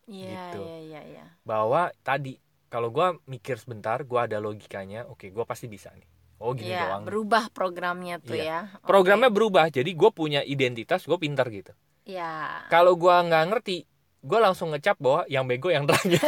iya 0.08 0.50
Gitu. 0.50 0.60
iya 0.64 0.78
iya 0.80 1.00
iya 1.04 1.24
Bahwa 1.44 1.92
tadi 2.02 2.40
kalau 2.68 2.88
gue 2.92 3.06
mikir 3.24 3.56
sebentar, 3.56 4.00
gue 4.04 4.20
ada 4.20 4.36
logikanya. 4.40 5.08
Oke, 5.08 5.30
gue 5.32 5.44
pasti 5.44 5.68
bisa 5.68 5.88
nih. 5.94 6.08
Oh 6.38 6.52
gini 6.54 6.70
Iya, 6.70 6.86
doang. 6.92 7.02
berubah 7.08 7.44
programnya 7.50 8.20
tuh 8.22 8.38
Iya. 8.38 8.44
ya 8.46 8.58
Oke. 8.78 8.86
Programnya 8.88 9.28
berubah, 9.32 9.66
jadi 9.68 9.90
gue 9.90 10.10
punya 10.12 10.40
identitas, 10.44 11.04
gue 11.04 11.18
pintar 11.18 11.48
gitu. 11.50 11.72
Iya. 12.08 12.64
Kalau 12.72 12.96
gue 12.96 13.10
nggak 13.10 13.44
ngerti, 13.52 13.76
gue 14.22 14.38
langsung 14.38 14.74
ngecap 14.74 14.98
bahwa 14.98 15.22
yang 15.30 15.44
bego 15.46 15.70
yang 15.70 15.86
terangnya. 15.86 16.18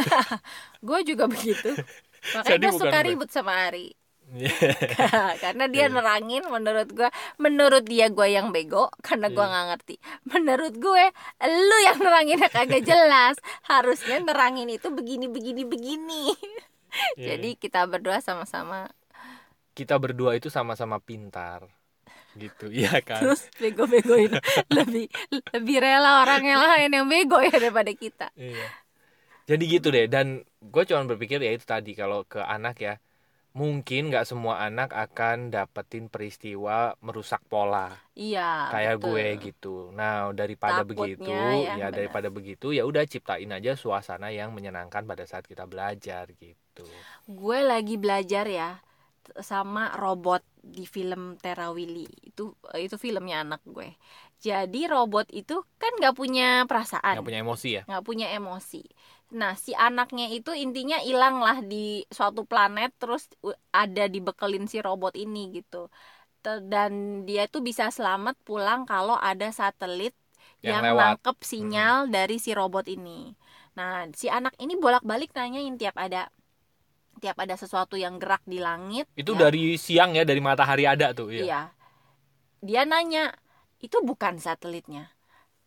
gue 0.88 0.99
juga 1.06 1.25
begitu. 1.26 1.75
Makanya 2.37 2.70
gue 2.70 2.73
suka 2.78 2.99
ribut 3.02 3.30
sama 3.32 3.70
Ari. 3.70 3.97
Karena 5.42 5.66
dia 5.66 5.90
nerangin 5.90 6.47
menurut 6.47 6.87
gue 6.94 7.11
menurut 7.42 7.82
dia 7.82 8.06
gue 8.06 8.30
yang 8.30 8.54
bego 8.54 8.87
karena 9.02 9.26
gue 9.26 9.42
Iya. 9.42 9.50
nggak 9.50 9.66
ngerti. 9.75 9.94
Menurut 10.30 10.75
gue 10.78 11.04
lu 11.42 11.76
yang 11.82 11.99
neranginnya 11.99 12.47
kagak 12.47 12.87
jelas. 12.87 13.42
Harusnya 13.66 14.23
nerangin 14.23 14.70
itu 14.70 14.87
begini 14.94 15.26
begini 15.26 15.66
begini. 15.66 16.25
Iya. 17.18 17.35
jadi 17.38 17.59
kita 17.59 17.87
berdua 17.90 18.23
sama-sama. 18.23 18.90
Kita 19.75 19.99
berdua 19.99 20.38
itu 20.38 20.47
sama-sama 20.47 21.02
pintar 21.02 21.66
gitu. 22.40 22.73
Iya 22.80 23.04
kan? 23.04 23.20
Terus 23.20 23.44
bego-begoin. 23.61 24.32
Lebih 24.76 25.12
lebih 25.52 25.76
rela 25.85 26.25
orang 26.25 26.42
yang 26.42 26.61
lain 26.64 26.90
yang 26.90 27.06
bego 27.06 27.38
ya 27.44 27.52
daripada 27.52 27.92
kita. 27.92 28.32
Iya. 28.35 28.66
Jadi 29.44 29.64
gitu 29.68 29.92
deh. 29.92 30.09
Dan 30.09 30.40
gue 30.64 30.82
cuma 30.88 31.04
berpikir 31.04 31.42
ya 31.44 31.52
itu 31.52 31.68
tadi 31.68 31.92
kalau 31.92 32.25
ke 32.25 32.40
anak 32.40 32.76
ya 32.80 32.94
mungkin 33.50 34.14
nggak 34.14 34.30
semua 34.30 34.62
anak 34.62 34.94
akan 34.94 35.50
dapetin 35.50 36.06
peristiwa 36.06 36.94
merusak 37.02 37.42
pola. 37.50 37.90
Iya 38.14 38.70
kayak 38.70 38.97
betul. 39.02 39.06
gue 39.11 39.26
gitu. 39.50 39.75
Nah 39.90 40.30
daripada 40.30 40.87
Takutnya 40.87 41.18
begitu 41.18 41.35
ya, 41.66 41.75
ya, 41.75 41.88
daripada 41.90 42.28
begitu 42.30 42.70
ya 42.70 42.87
udah 42.87 43.02
ciptain 43.11 43.50
aja 43.50 43.75
suasana 43.75 44.30
yang 44.30 44.54
menyenangkan 44.54 45.02
pada 45.02 45.26
saat 45.26 45.50
kita 45.50 45.66
belajar 45.66 46.30
gitu. 46.38 46.87
Gue 47.26 47.59
lagi 47.66 47.99
belajar 47.99 48.47
ya 48.47 48.78
sama 49.42 49.94
robot 49.99 50.47
di 50.61 50.85
film 50.85 51.40
Terawili. 51.40 52.07
Itu 52.23 52.55
itu 52.76 52.97
filmnya 53.00 53.43
anak 53.43 53.64
gue. 53.64 53.97
Jadi 54.40 54.88
robot 54.88 55.29
itu 55.33 55.64
kan 55.81 55.93
nggak 55.97 56.17
punya 56.17 56.64
perasaan. 56.69 57.21
Nggak 57.21 57.26
punya 57.26 57.40
emosi 57.40 57.69
ya? 57.73 57.83
Nggak 57.88 58.05
punya 58.05 58.26
emosi. 58.37 58.83
Nah 59.37 59.57
si 59.57 59.73
anaknya 59.73 60.29
itu 60.33 60.52
intinya 60.52 61.00
hilang 61.00 61.40
lah 61.40 61.61
di 61.61 62.05
suatu 62.09 62.45
planet 62.49 62.93
terus 62.97 63.29
ada 63.71 64.09
dibekelin 64.09 64.69
si 64.69 64.81
robot 64.81 65.17
ini 65.17 65.61
gitu. 65.61 65.93
Dan 66.45 67.25
dia 67.29 67.45
tuh 67.52 67.61
bisa 67.61 67.93
selamat 67.93 68.37
pulang 68.49 68.88
kalau 68.88 69.17
ada 69.21 69.52
satelit 69.52 70.17
Yang 70.61 70.85
yang, 70.93 70.97
nangkep 70.97 71.37
sinyal 71.40 71.97
dari 72.09 72.37
si 72.40 72.52
robot 72.52 72.88
ini. 72.88 73.33
Nah, 73.76 74.09
si 74.12 74.29
anak 74.29 74.57
ini 74.61 74.76
bolak-balik 74.76 75.33
nanyain 75.33 75.76
tiap 75.81 75.97
ada 75.97 76.29
tiap 77.20 77.36
ada 77.38 77.54
sesuatu 77.54 77.94
yang 78.00 78.16
gerak 78.16 78.40
di 78.48 78.58
langit. 78.58 79.04
itu 79.14 79.36
ya, 79.36 79.38
dari 79.38 79.76
siang 79.76 80.16
ya 80.16 80.24
dari 80.24 80.40
matahari 80.40 80.88
ada 80.88 81.12
tuh 81.12 81.28
iya, 81.30 81.44
Iya. 81.44 81.60
Dia 82.60 82.82
nanya, 82.88 83.32
"Itu 83.78 84.00
bukan 84.00 84.40
satelitnya." 84.40 85.12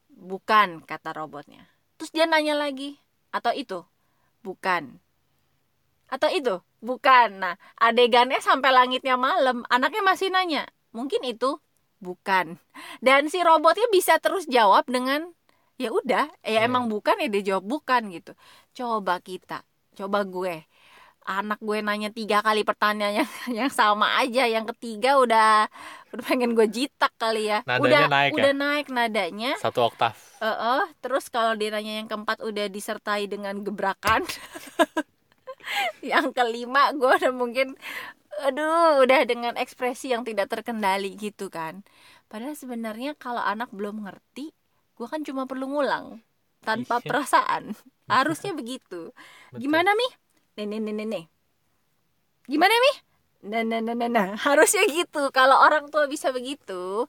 "Bukan," 0.10 0.82
kata 0.86 1.14
robotnya. 1.14 1.70
Terus 1.98 2.10
dia 2.14 2.26
nanya 2.26 2.54
lagi, 2.58 2.98
"Atau 3.34 3.54
itu?" 3.54 3.86
"Bukan." 4.42 4.98
"Atau 6.10 6.30
itu?" 6.30 6.62
"Bukan." 6.82 7.42
Nah, 7.42 7.56
adegannya 7.80 8.38
sampai 8.42 8.70
langitnya 8.74 9.18
malam, 9.18 9.66
anaknya 9.74 10.04
masih 10.06 10.30
nanya, 10.30 10.70
"Mungkin 10.94 11.22
itu?" 11.26 11.58
"Bukan." 12.04 12.60
Dan 13.02 13.32
si 13.34 13.42
robotnya 13.42 13.88
bisa 13.90 14.20
terus 14.22 14.46
jawab 14.46 14.86
dengan 14.86 15.34
ya 15.82 15.90
udah, 15.90 16.30
ya 16.46 16.62
Hmm. 16.62 16.68
emang 16.70 16.84
bukan 16.92 17.18
ya 17.18 17.28
dia 17.34 17.44
jawab 17.56 17.66
bukan 17.66 18.14
gitu. 18.14 18.38
Coba 18.78 19.18
kita, 19.24 19.66
coba 19.98 20.22
gue 20.28 20.62
anak 21.24 21.60
gue 21.60 21.80
nanya 21.80 22.10
tiga 22.10 22.44
kali 22.44 22.64
pertanyaan 22.64 23.24
yang, 23.24 23.30
yang 23.66 23.72
sama 23.72 24.20
aja. 24.20 24.46
Yang 24.46 24.76
ketiga 24.76 25.18
udah 25.18 25.68
udah 26.14 26.24
pengen 26.24 26.54
gue 26.54 26.68
jitak 26.70 27.12
kali 27.18 27.50
ya. 27.50 27.66
Nadanya 27.66 27.84
udah 27.84 28.02
naik 28.12 28.32
ya? 28.32 28.38
udah 28.38 28.54
naik 28.54 28.88
nadanya. 28.92 29.52
Satu 29.58 29.88
oktav. 29.88 30.14
Eh, 30.40 30.48
eh, 30.48 30.84
terus 31.00 31.32
kalau 31.32 31.56
dia 31.56 31.72
nanya 31.72 32.04
yang 32.04 32.08
keempat 32.08 32.44
udah 32.44 32.68
disertai 32.68 33.26
dengan 33.26 33.64
gebrakan. 33.64 34.24
Yang 36.04 36.36
kelima 36.36 36.92
gue 36.92 37.08
udah 37.08 37.32
mungkin 37.32 37.80
aduh 38.44 39.06
udah 39.06 39.24
dengan 39.30 39.54
ekspresi 39.56 40.12
yang 40.12 40.26
tidak 40.28 40.52
terkendali 40.52 41.16
gitu 41.16 41.48
kan. 41.48 41.86
Padahal 42.28 42.58
sebenarnya 42.58 43.16
kalau 43.16 43.40
anak 43.40 43.72
belum 43.72 44.04
ngerti 44.04 44.52
gue 44.94 45.08
kan 45.10 45.24
cuma 45.24 45.48
perlu 45.48 45.66
ngulang 45.72 46.20
tanpa 46.62 47.00
Iya. 47.00 47.08
perasaan. 47.08 47.64
Harusnya 48.12 48.52
begitu. 48.52 49.16
Betul. 49.50 49.60
gimana 49.64 49.96
mi 49.96 50.08
nih 50.58 50.66
nih 50.70 50.80
nih 50.80 50.94
nih 50.94 51.08
nih 51.14 51.24
gimana 52.52 52.74
mi 52.84 52.94
nah 53.44 53.64
nah 53.64 53.80
nah 53.84 53.96
nah, 53.96 54.10
nah. 54.10 54.28
harusnya 54.48 54.84
gitu 54.88 55.30
kalau 55.34 55.58
orang 55.60 55.90
tua 55.92 56.08
bisa 56.08 56.32
begitu 56.32 57.08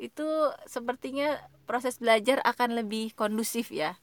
itu 0.00 0.26
sepertinya 0.64 1.36
proses 1.68 2.00
belajar 2.00 2.40
akan 2.44 2.80
lebih 2.80 3.12
kondusif 3.12 3.68
ya 3.72 3.96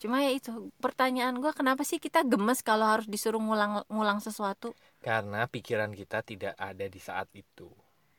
cuma 0.00 0.18
ya 0.24 0.34
itu 0.34 0.50
pertanyaan 0.82 1.38
gue 1.38 1.52
kenapa 1.54 1.86
sih 1.86 2.02
kita 2.02 2.26
gemes 2.26 2.60
kalau 2.66 2.86
harus 2.88 3.06
disuruh 3.06 3.38
ngulang 3.38 3.86
ngulang 3.86 4.18
sesuatu 4.18 4.74
Karena 5.02 5.46
pikiran 5.50 5.90
kita 5.94 6.22
tidak 6.22 6.54
ada 6.58 6.86
di 6.86 7.00
saat 7.02 7.26
itu. 7.34 7.66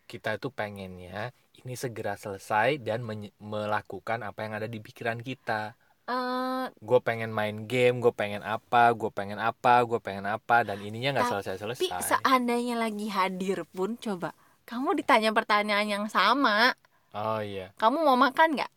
Kita 0.03 0.35
itu 0.35 0.51
pengennya 0.51 1.31
ini 1.63 1.73
segera 1.79 2.19
selesai 2.19 2.75
dan 2.83 3.07
melakukan 3.39 4.19
apa 4.19 4.39
yang 4.43 4.53
ada 4.59 4.67
di 4.67 4.79
pikiran 4.83 5.23
kita. 5.23 5.79
Eh 6.03 6.65
Gue 6.79 6.99
pengen 6.99 7.29
main 7.29 7.63
game, 7.63 7.99
gue 7.99 8.11
pengen 8.11 8.39
apa, 8.39 8.91
gue 8.91 9.07
pengen 9.09 9.37
apa, 9.37 9.83
gue 9.83 9.99
pengen 9.99 10.23
apa, 10.25 10.63
dan 10.63 10.79
ininya 10.79 11.15
nggak 11.15 11.27
Tapi 11.27 11.33
selesai-selesai. 11.39 12.01
seandainya 12.03 12.75
lagi 12.75 13.07
hadir 13.07 13.63
pun 13.65 13.95
coba. 13.95 14.31
Kamu 14.63 14.95
ditanya 14.95 15.31
pertanyaan 15.31 15.83
yang 15.85 16.05
sama. 16.07 16.71
Oh 17.11 17.39
iya, 17.39 17.71
kamu 17.75 17.99
mau 18.01 18.15
makan 18.15 18.55
nggak? 18.55 18.71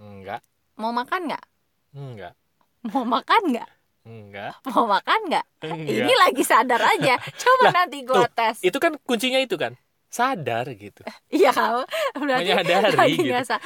Enggak, 0.00 0.40
mau 0.74 0.90
makan 0.90 1.20
nggak? 1.28 1.44
Enggak, 1.92 2.32
mau 2.82 3.04
makan 3.04 3.42
nggak? 3.52 3.70
Enggak, 4.00 4.52
mau 4.66 4.84
makan 4.88 5.20
nggak? 5.28 5.46
Ini 5.68 6.14
lagi 6.16 6.42
sadar 6.42 6.80
aja. 6.80 7.20
Coba 7.36 7.68
Lah, 7.68 7.72
nanti 7.84 8.00
gua 8.02 8.24
tuh, 8.24 8.32
tes. 8.32 8.56
Itu 8.64 8.80
kan 8.80 8.96
kuncinya 9.04 9.36
itu 9.38 9.54
kan. 9.54 9.76
sadar 10.10 10.66
gitu. 10.74 11.06
Iya 11.30 11.54
kamu. 11.54 11.86
Berarti 12.18 12.50
Menyadari 12.50 13.14
gitu. 13.14 13.30
nggak 13.30 13.44
sa- 13.46 13.62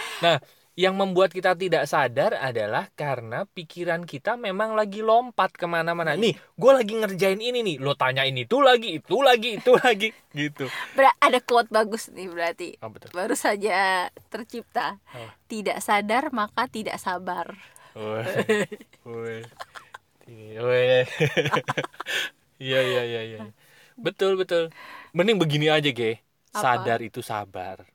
yang 0.74 0.98
membuat 0.98 1.30
kita 1.30 1.54
tidak 1.54 1.86
sadar 1.86 2.34
adalah 2.34 2.90
karena 2.98 3.46
pikiran 3.46 4.02
kita 4.02 4.34
memang 4.34 4.74
lagi 4.74 5.06
lompat 5.06 5.54
ke 5.54 5.70
mana-mana 5.70 6.18
nih 6.18 6.34
gue 6.34 6.72
lagi 6.74 6.94
ngerjain 6.98 7.38
ini 7.38 7.62
nih 7.62 7.76
lo 7.78 7.94
tanyain 7.94 8.34
itu 8.34 8.58
lagi 8.58 8.98
itu 8.98 9.16
lagi 9.22 9.48
itu 9.62 9.70
lagi 9.86 10.10
gitu 10.34 10.66
ber- 10.98 11.14
ada 11.22 11.38
quote 11.38 11.70
bagus 11.70 12.10
nih 12.10 12.26
berarti 12.26 12.68
oh, 12.82 12.90
betul 12.90 13.14
baru 13.14 13.38
saja 13.38 14.10
tercipta 14.26 14.98
Apa? 15.14 15.30
tidak 15.46 15.78
sadar 15.78 16.34
maka 16.34 16.66
tidak 16.66 16.98
sabar 16.98 17.54
Woi. 17.94 18.26
Woi. 19.06 19.38
Woi. 20.58 21.06
Iya 22.58 22.80
iya 22.82 23.02
iya 23.06 23.20
iya. 23.22 23.38
Betul 23.94 24.34
betul. 24.34 24.74
Mending 25.14 25.38
begini 25.38 25.70
aja, 25.70 25.86
Ge. 25.94 26.18
Apa? 26.50 26.58
Sadar 26.58 27.06
itu 27.06 27.22
sabar. 27.22 27.86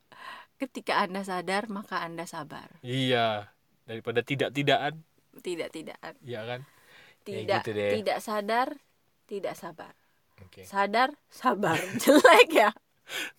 Ketika 0.60 1.00
anda 1.00 1.24
sadar 1.24 1.72
maka 1.72 2.04
anda 2.04 2.28
sabar 2.28 2.68
Iya. 2.84 3.48
Daripada 3.88 4.22
tidak-tidaan, 4.22 5.01
tidak 5.42 5.74
tidak 5.74 5.98
iya 6.22 6.46
kan? 6.46 6.62
Ya 7.25 7.42
tidak 7.42 7.60
gitu 7.62 7.72
deh. 7.74 7.89
tidak 7.98 8.18
sadar 8.20 8.68
tidak 9.25 9.54
sabar 9.56 9.94
Oke. 10.42 10.62
sadar 10.63 11.10
sabar 11.28 11.78
jelek 12.04 12.50
ya 12.54 12.72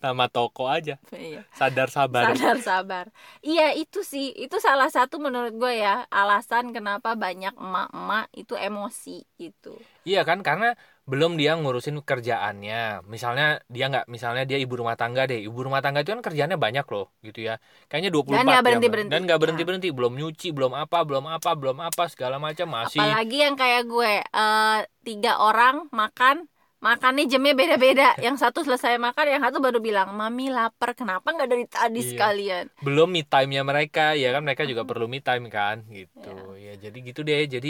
Nama 0.03 0.27
toko 0.27 0.67
aja. 0.67 0.99
iya 1.15 1.47
Sadar 1.55 1.87
sabar. 1.87 2.35
sadar 2.35 2.57
sabar 2.59 3.05
iya 3.39 3.71
itu 3.71 4.03
sih 4.03 4.35
itu 4.35 4.59
salah 4.59 4.91
satu 4.91 5.15
menurut 5.17 5.55
gue 5.55 5.79
ya 5.79 6.03
alasan 6.11 6.75
kenapa 6.75 7.15
banyak 7.15 7.55
emak-emak 7.55 8.27
itu 8.35 8.53
emosi 8.53 9.23
gitu 9.37 9.79
Iya 10.03 10.25
kan? 10.25 10.41
Karena 10.41 10.75
belum 11.09 11.31
dia 11.39 11.51
ngurusin 11.59 11.97
kerjaannya. 12.05 13.03
Misalnya 13.13 13.59
dia 13.67 13.85
nggak, 13.91 14.05
misalnya 14.07 14.43
dia 14.49 14.57
ibu 14.61 14.73
rumah 14.79 14.95
tangga 14.95 15.25
deh. 15.29 15.39
Ibu 15.47 15.59
rumah 15.67 15.81
tangga 15.83 15.99
itu 16.05 16.11
kan 16.15 16.21
kerjaannya 16.23 16.57
banyak 16.61 16.85
loh, 16.93 17.05
gitu 17.25 17.39
ya. 17.47 17.57
Kayaknya 17.89 18.09
24 18.13 18.37
Dan 18.37 18.45
nggak 18.45 18.55
jam. 18.57 18.65
berhenti-berhenti. 18.65 19.11
Dan 19.11 19.19
nggak 19.25 19.37
Ya. 19.37 19.41
berhenti-berhenti. 19.43 19.87
Belum 19.97 20.13
nyuci, 20.19 20.47
belum 20.55 20.73
apa, 20.77 20.97
belum 21.07 21.25
apa, 21.27 21.49
belum 21.57 21.77
apa, 21.83 22.03
segala 22.13 22.35
macam 22.39 22.67
masih. 22.69 23.01
apalagi 23.01 23.37
yang 23.45 23.55
kayak 23.59 23.81
gue 23.87 24.13
eh, 24.23 24.77
tiga 25.03 25.31
orang 25.41 25.75
makan 25.91 26.47
makannya 26.81 27.29
jamnya 27.29 27.53
beda-beda 27.53 28.07
yang 28.25 28.35
satu 28.41 28.65
selesai 28.65 28.97
makan 28.97 29.25
yang 29.37 29.41
satu 29.45 29.61
baru 29.61 29.77
bilang 29.77 30.17
mami 30.17 30.49
lapar 30.49 30.97
kenapa 30.97 31.29
nggak 31.29 31.49
dari 31.49 31.65
tadi 31.69 32.01
Iya. 32.01 32.09
sekalian 32.09 32.65
belum 32.81 33.07
me 33.13 33.21
time-nya 33.21 33.61
mereka 33.61 34.17
ya 34.17 34.33
kan 34.33 34.41
mereka 34.41 34.63
juga 34.65 34.81
perlu 34.89 35.05
me 35.05 35.21
time 35.21 35.45
kan 35.53 35.85
gitu 35.93 36.29
ya 36.57 36.73
jadi 36.81 36.97
gitu 37.05 37.21
deh 37.21 37.45
jadi 37.45 37.69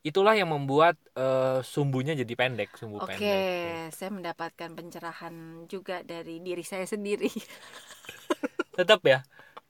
itulah 0.00 0.32
yang 0.32 0.48
membuat 0.48 0.96
eh, 1.16 1.60
sumbunya 1.62 2.16
jadi 2.16 2.32
pendek 2.36 2.72
sumbu 2.80 2.98
Oke, 3.00 3.12
pendek 3.12 3.92
saya 3.92 4.10
mendapatkan 4.12 4.70
pencerahan 4.72 5.34
juga 5.68 6.00
dari 6.04 6.40
diri 6.40 6.64
saya 6.64 6.88
sendiri. 6.88 7.28
tetap 8.76 9.00
ya 9.04 9.20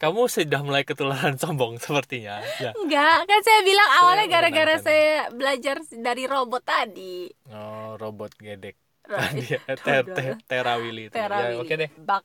kamu 0.00 0.32
sudah 0.32 0.60
mulai 0.64 0.82
ketularan 0.88 1.36
sombong 1.36 1.76
sepertinya 1.76 2.40
ya 2.56 2.72
Enggak, 2.72 3.16
kan 3.28 3.40
saya 3.44 3.60
bilang 3.66 3.90
awalnya 4.00 4.26
Saya 4.26 4.32
gara-gara 4.32 4.74
saya 4.80 5.08
belajar 5.34 5.76
dari 5.92 6.24
robot 6.24 6.62
tadi. 6.64 7.28
oh 7.52 7.96
robot 8.00 8.32
gedek 8.38 8.76
tadi 9.04 9.42
ya 9.56 9.60
ter, 9.84 10.04
ter, 10.14 10.32
terawili 10.46 11.10
ya 11.12 11.12
Terawili. 11.12 11.60
oke 11.60 11.74
deh 11.76 11.90
Bak. 11.98 12.24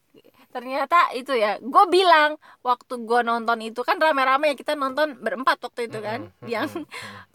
Ternyata 0.55 1.11
itu 1.11 1.35
ya, 1.35 1.59
gue 1.59 1.85
bilang 1.91 2.39
waktu 2.63 3.03
gue 3.03 3.19
nonton 3.27 3.59
itu 3.59 3.83
kan 3.83 3.99
rame-rame 3.99 4.51
ya 4.51 4.55
kita 4.55 4.79
nonton 4.79 5.19
berempat 5.19 5.59
waktu 5.59 5.91
itu 5.91 5.99
kan, 5.99 6.31
Mm-mm, 6.31 6.47
yang 6.47 6.71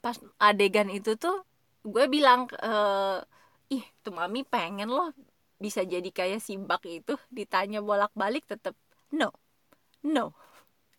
pas 0.04 0.16
adegan 0.40 0.88
itu 0.88 1.20
tuh 1.20 1.44
gue 1.84 2.08
bilang 2.08 2.48
eh 2.64 3.20
ih 3.76 3.84
tuh 4.00 4.16
mami 4.16 4.40
pengen 4.48 4.88
loh 4.88 5.12
bisa 5.60 5.84
jadi 5.84 6.08
kayak 6.08 6.40
si 6.40 6.56
bak 6.56 6.80
itu 6.88 7.12
ditanya 7.28 7.84
bolak-balik 7.84 8.48
tetap 8.48 8.72
no 9.12 9.36
no 10.00 10.32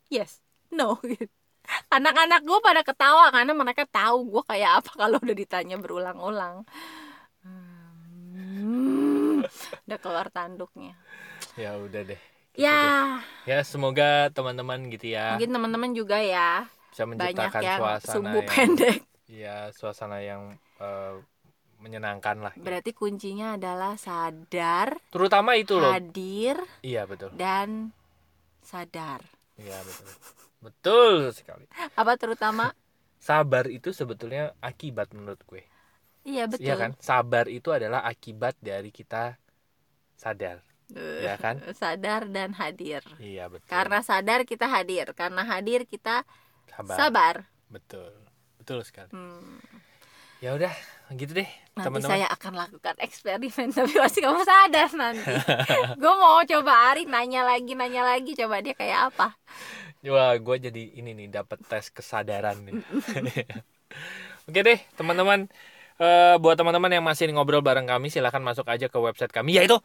yes 0.06 0.38
no. 0.70 1.02
Anak-anak 1.96 2.46
gue 2.46 2.58
pada 2.62 2.86
ketawa 2.86 3.34
karena 3.34 3.52
mereka 3.54 3.82
tahu 3.86 4.30
gue 4.30 4.42
kayak 4.46 4.82
apa 4.82 4.90
kalau 5.06 5.18
udah 5.18 5.34
ditanya 5.34 5.74
berulang-ulang. 5.74 6.62
Hmm, 7.42 9.42
udah 9.90 9.98
keluar 9.98 10.30
tanduknya 10.30 10.94
ya 11.56 11.76
udah 11.76 12.02
deh 12.04 12.20
Gitu 12.52 12.60
deh. 12.60 12.68
ya 12.68 13.20
ya 13.48 13.58
semoga 13.64 14.28
teman-teman 14.28 14.92
gitu 14.92 15.08
ya 15.10 15.36
mungkin 15.36 15.52
teman-teman 15.52 15.90
juga 15.96 16.20
ya 16.20 16.68
bisa 16.92 17.08
banyak 17.08 17.16
menciptakan 17.16 17.62
yang 17.64 17.78
suasana 17.80 18.12
sumbu 18.12 18.38
yang 18.38 18.48
pendek 18.48 18.98
ya 19.24 19.56
suasana 19.72 20.18
yang 20.20 20.42
eh, 20.76 21.14
menyenangkan 21.80 22.36
lah 22.38 22.52
gitu. 22.52 22.62
berarti 22.62 22.90
kuncinya 22.92 23.56
adalah 23.56 23.96
sadar 23.96 25.00
terutama 25.08 25.56
itu 25.56 25.80
loh 25.80 25.90
hadir 25.90 26.60
iya 26.84 27.08
betul 27.08 27.32
dan 27.32 27.90
sadar. 28.62 29.20
Iya 29.58 29.74
betul. 29.82 30.08
Betul 30.62 31.12
sekali. 31.34 31.66
Apa 31.98 32.14
terutama? 32.14 32.70
Sabar 33.18 33.66
itu 33.66 33.90
sebetulnya 33.90 34.54
akibat 34.62 35.10
menurut 35.12 35.42
gue. 35.44 35.62
Iya 36.22 36.46
betul. 36.46 36.62
Iya 36.62 36.74
kan? 36.78 36.90
Sabar 36.98 37.50
itu 37.50 37.74
adalah 37.74 38.06
akibat 38.06 38.54
dari 38.62 38.94
kita 38.94 39.36
sadar. 40.14 40.62
Eh, 40.92 41.24
Iya 41.24 41.34
kan? 41.40 41.56
Sadar 41.80 42.28
dan 42.28 42.52
hadir. 42.56 43.00
Iya 43.16 43.48
betul. 43.48 43.68
Karena 43.68 43.98
sadar 44.04 44.44
kita 44.44 44.66
hadir, 44.68 45.12
karena 45.16 45.42
hadir 45.44 45.88
kita 45.88 46.22
sabar. 46.68 46.96
sabar. 46.96 47.34
Betul. 47.72 48.12
Betul 48.60 48.78
sekali. 48.84 49.10
Hmm. 49.10 49.58
Ya 50.42 50.58
udah, 50.58 50.74
gitu 51.14 51.38
deh, 51.38 51.46
Nanti 51.46 51.86
teman-teman. 51.86 52.18
saya 52.18 52.26
akan 52.34 52.52
lakukan 52.58 52.98
eksperimen 52.98 53.70
tapi 53.78 53.94
pasti 53.94 54.18
kamu 54.18 54.42
sadar 54.42 54.90
nanti. 54.92 55.22
Gue 56.02 56.14
mau 56.18 56.42
coba 56.42 56.90
Ari 56.90 57.06
nanya 57.06 57.46
lagi, 57.46 57.78
nanya 57.78 58.02
lagi, 58.02 58.34
coba 58.34 58.58
dia 58.58 58.74
kayak 58.74 59.14
apa. 59.14 59.38
Wah, 60.02 60.34
gue 60.34 60.56
jadi 60.58 60.82
ini 60.98 61.14
nih 61.14 61.28
dapat 61.30 61.62
tes 61.62 61.94
kesadaran 61.94 62.58
nih. 62.66 62.74
Oke 64.50 64.60
deh, 64.66 64.78
teman-teman. 64.98 65.46
Eh, 66.02 66.34
buat 66.42 66.58
teman-teman 66.58 66.90
yang 66.90 67.04
masih 67.06 67.30
ngobrol 67.30 67.62
bareng 67.62 67.86
kami, 67.86 68.10
silahkan 68.10 68.42
masuk 68.42 68.66
aja 68.66 68.90
ke 68.90 68.98
website 68.98 69.30
kami, 69.30 69.54
yaitu 69.62 69.78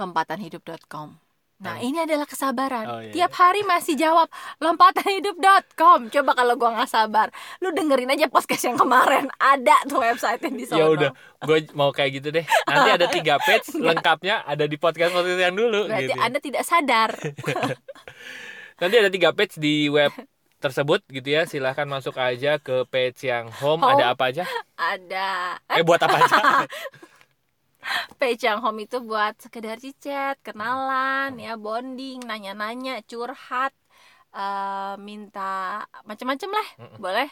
Lompatanhidup.com. 0.00 1.20
Nah, 1.60 1.76
Hmm. 1.76 1.84
ini 1.84 2.00
adalah 2.00 2.24
kesabaran. 2.24 2.84
Oh, 2.88 3.00
iya, 3.04 3.12
Tiap 3.12 3.36
hari 3.36 3.60
masih 3.62 3.92
jawab 3.92 4.32
lompatanhidup.com. 4.58 6.08
Coba 6.08 6.32
kalau 6.32 6.56
gua 6.56 6.72
nggak 6.72 6.88
sabar, 6.88 7.28
lu 7.60 7.68
dengerin 7.70 8.08
aja 8.08 8.32
podcast 8.32 8.64
yang 8.64 8.80
kemarin. 8.80 9.28
Ada 9.36 9.84
tuh 9.84 10.00
website 10.00 10.40
yang 10.40 10.56
di 10.56 10.64
ya 10.64 10.88
udah 10.88 11.12
gue 11.40 11.58
mau 11.72 11.92
kayak 11.92 12.10
gitu 12.16 12.28
deh 12.30 12.44
nanti 12.64 12.90
ada 12.90 13.06
tiga 13.12 13.36
page 13.38 13.72
lengkapnya 13.74 14.40
ada 14.42 14.64
di 14.64 14.76
podcast 14.76 15.12
podcast 15.12 15.36
yang 15.38 15.52
dulu 15.52 15.84
Berarti 15.84 16.08
gitu 16.08 16.16
Anda 16.16 16.38
tidak 16.40 16.64
sadar. 16.64 17.10
nanti 18.80 18.94
ada 18.96 19.12
tiga 19.12 19.30
page 19.32 19.56
di 19.56 19.88
web 19.88 20.12
tersebut 20.60 21.00
gitu 21.08 21.28
ya 21.28 21.44
silahkan 21.44 21.84
masuk 21.84 22.16
aja 22.16 22.56
ke 22.56 22.84
page 22.88 23.24
yang 23.24 23.48
home, 23.50 23.80
Home. 23.80 23.96
ada 23.96 24.12
apa 24.12 24.28
aja 24.28 24.44
Ada 24.76 25.56
eh 25.72 25.84
buat 25.84 26.00
apa 26.00 26.16
aja 26.20 26.36
page 28.20 28.42
yang 28.48 28.58
home 28.64 28.78
itu 28.84 28.96
buat 29.08 29.34
sekedar 29.44 29.76
cicet, 29.84 30.36
kenalan, 30.46 31.30
ya 31.44 31.50
bonding, 31.64 32.18
nanya-nanya, 32.28 32.92
curhat, 33.10 33.72
eh, 34.36 34.94
minta 35.08 35.40
macam-macam 36.08 36.50
lah. 36.58 36.68
Boleh. 37.02 37.28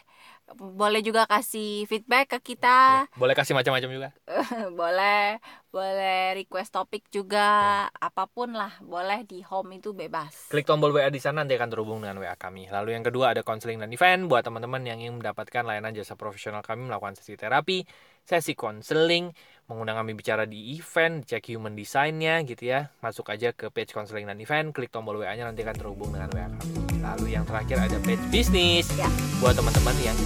Boleh 0.56 1.04
juga 1.04 1.24
kasih 1.24 1.84
feedback 1.84 2.32
ke 2.32 2.54
kita. 2.54 3.04
boleh 3.14 3.36
kasih 3.36 3.52
macam-macam 3.52 3.90
juga. 3.92 4.08
Boleh 4.72 5.36
boleh 5.68 6.32
request 6.34 6.72
topik 6.72 7.04
juga 7.12 7.44
Hmm. 7.88 7.92
apa 8.00 8.24
pun 8.24 8.56
lah 8.56 8.72
boleh 8.80 9.20
di 9.22 9.44
home 9.44 9.76
itu 9.76 9.92
bebas. 9.92 10.48
Klik 10.48 10.64
tombol 10.64 10.96
WA 10.96 11.12
di 11.12 11.20
sana 11.20 11.44
nanti 11.44 11.52
akan 11.54 11.68
terhubung 11.68 12.00
dengan 12.00 12.16
WA 12.16 12.32
kami. 12.34 12.72
Lalu 12.72 12.96
yang 12.96 13.04
kedua 13.04 13.36
ada 13.36 13.44
konseling 13.44 13.76
dan 13.76 13.92
event 13.92 14.24
buat 14.24 14.40
teman-teman 14.40 14.80
yang 14.82 14.98
ingin 14.98 15.20
mendapatkan 15.20 15.68
layanan 15.68 15.92
jasa 15.92 16.16
profesional 16.16 16.64
kami 16.64 16.88
melakukan 16.88 17.14
sesi 17.14 17.36
terapi 17.36 17.84
sesi 18.24 18.52
konseling 18.52 19.32
mengundang 19.68 20.00
kami 20.00 20.12
bicara 20.12 20.44
di 20.44 20.76
event 20.76 21.24
cek 21.24 21.52
human 21.52 21.76
design-nya 21.76 22.40
gitu 22.48 22.72
ya. 22.72 22.88
Masuk 23.04 23.28
aja 23.28 23.52
ke 23.52 23.68
page 23.68 23.92
konseling 23.92 24.24
dan 24.24 24.40
event 24.40 24.72
klik 24.72 24.88
tombol 24.88 25.20
WA 25.20 25.36
nya 25.36 25.44
nanti 25.44 25.60
akan 25.60 25.76
terhubung 25.76 26.08
dengan 26.08 26.32
WA 26.32 26.48
kami 26.48 26.87
lalu 27.14 27.34
yang 27.34 27.44
terakhir 27.48 27.76
ada 27.80 27.96
page 28.04 28.24
bisnis. 28.28 28.86
Ya. 28.96 29.08
buat 29.40 29.54
teman-teman 29.56 29.94
yang 30.02 30.16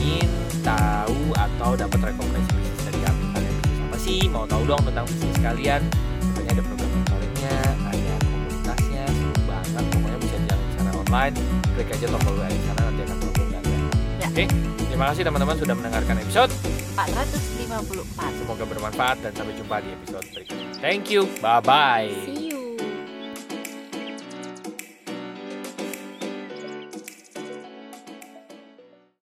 ingin 0.00 0.30
tahu 0.64 1.34
atau 1.36 1.70
dapat 1.76 2.00
rekomendasi 2.14 2.50
bisnis 2.56 2.80
dari 2.86 3.00
kami 3.04 3.24
kalian 3.34 3.54
bisnis 3.60 3.80
apa 3.84 3.96
sih? 4.00 4.18
Mau 4.30 4.44
tahu 4.48 4.62
dong 4.64 4.82
tentang 4.86 5.04
bisnis 5.08 5.36
kalian. 5.40 5.82
Pokoknya 6.32 6.50
ada 6.56 6.62
program 6.64 6.90
mentoringnya 6.94 7.56
ada 7.90 8.12
komunitasnya 8.24 9.04
seru 9.10 9.40
banget 9.44 9.84
pokoknya 9.92 10.18
bisa 10.22 10.36
jalan 10.48 10.66
secara 10.72 10.90
online. 10.96 11.34
Klik 11.76 11.88
aja 11.92 12.06
tombol 12.08 12.34
WA 12.38 12.48
di 12.48 12.62
sana 12.64 12.80
nanti 12.88 13.00
akan 13.04 13.16
terhubung 13.20 13.48
dengan. 13.50 13.62
Ya. 14.20 14.26
oke 14.30 14.44
terima 14.90 15.04
kasih 15.16 15.22
teman-teman 15.24 15.56
sudah 15.56 15.74
mendengarkan 15.76 16.16
episode 16.20 16.52
454 16.92 18.40
semoga 18.44 18.64
bermanfaat 18.68 19.16
dan 19.24 19.32
sampai 19.32 19.56
jumpa 19.56 19.80
di 19.80 19.88
episode 19.96 20.26
berikutnya. 20.36 20.68
Thank 20.84 21.08
you. 21.08 21.24
Bye 21.40 21.64
bye 21.64 22.39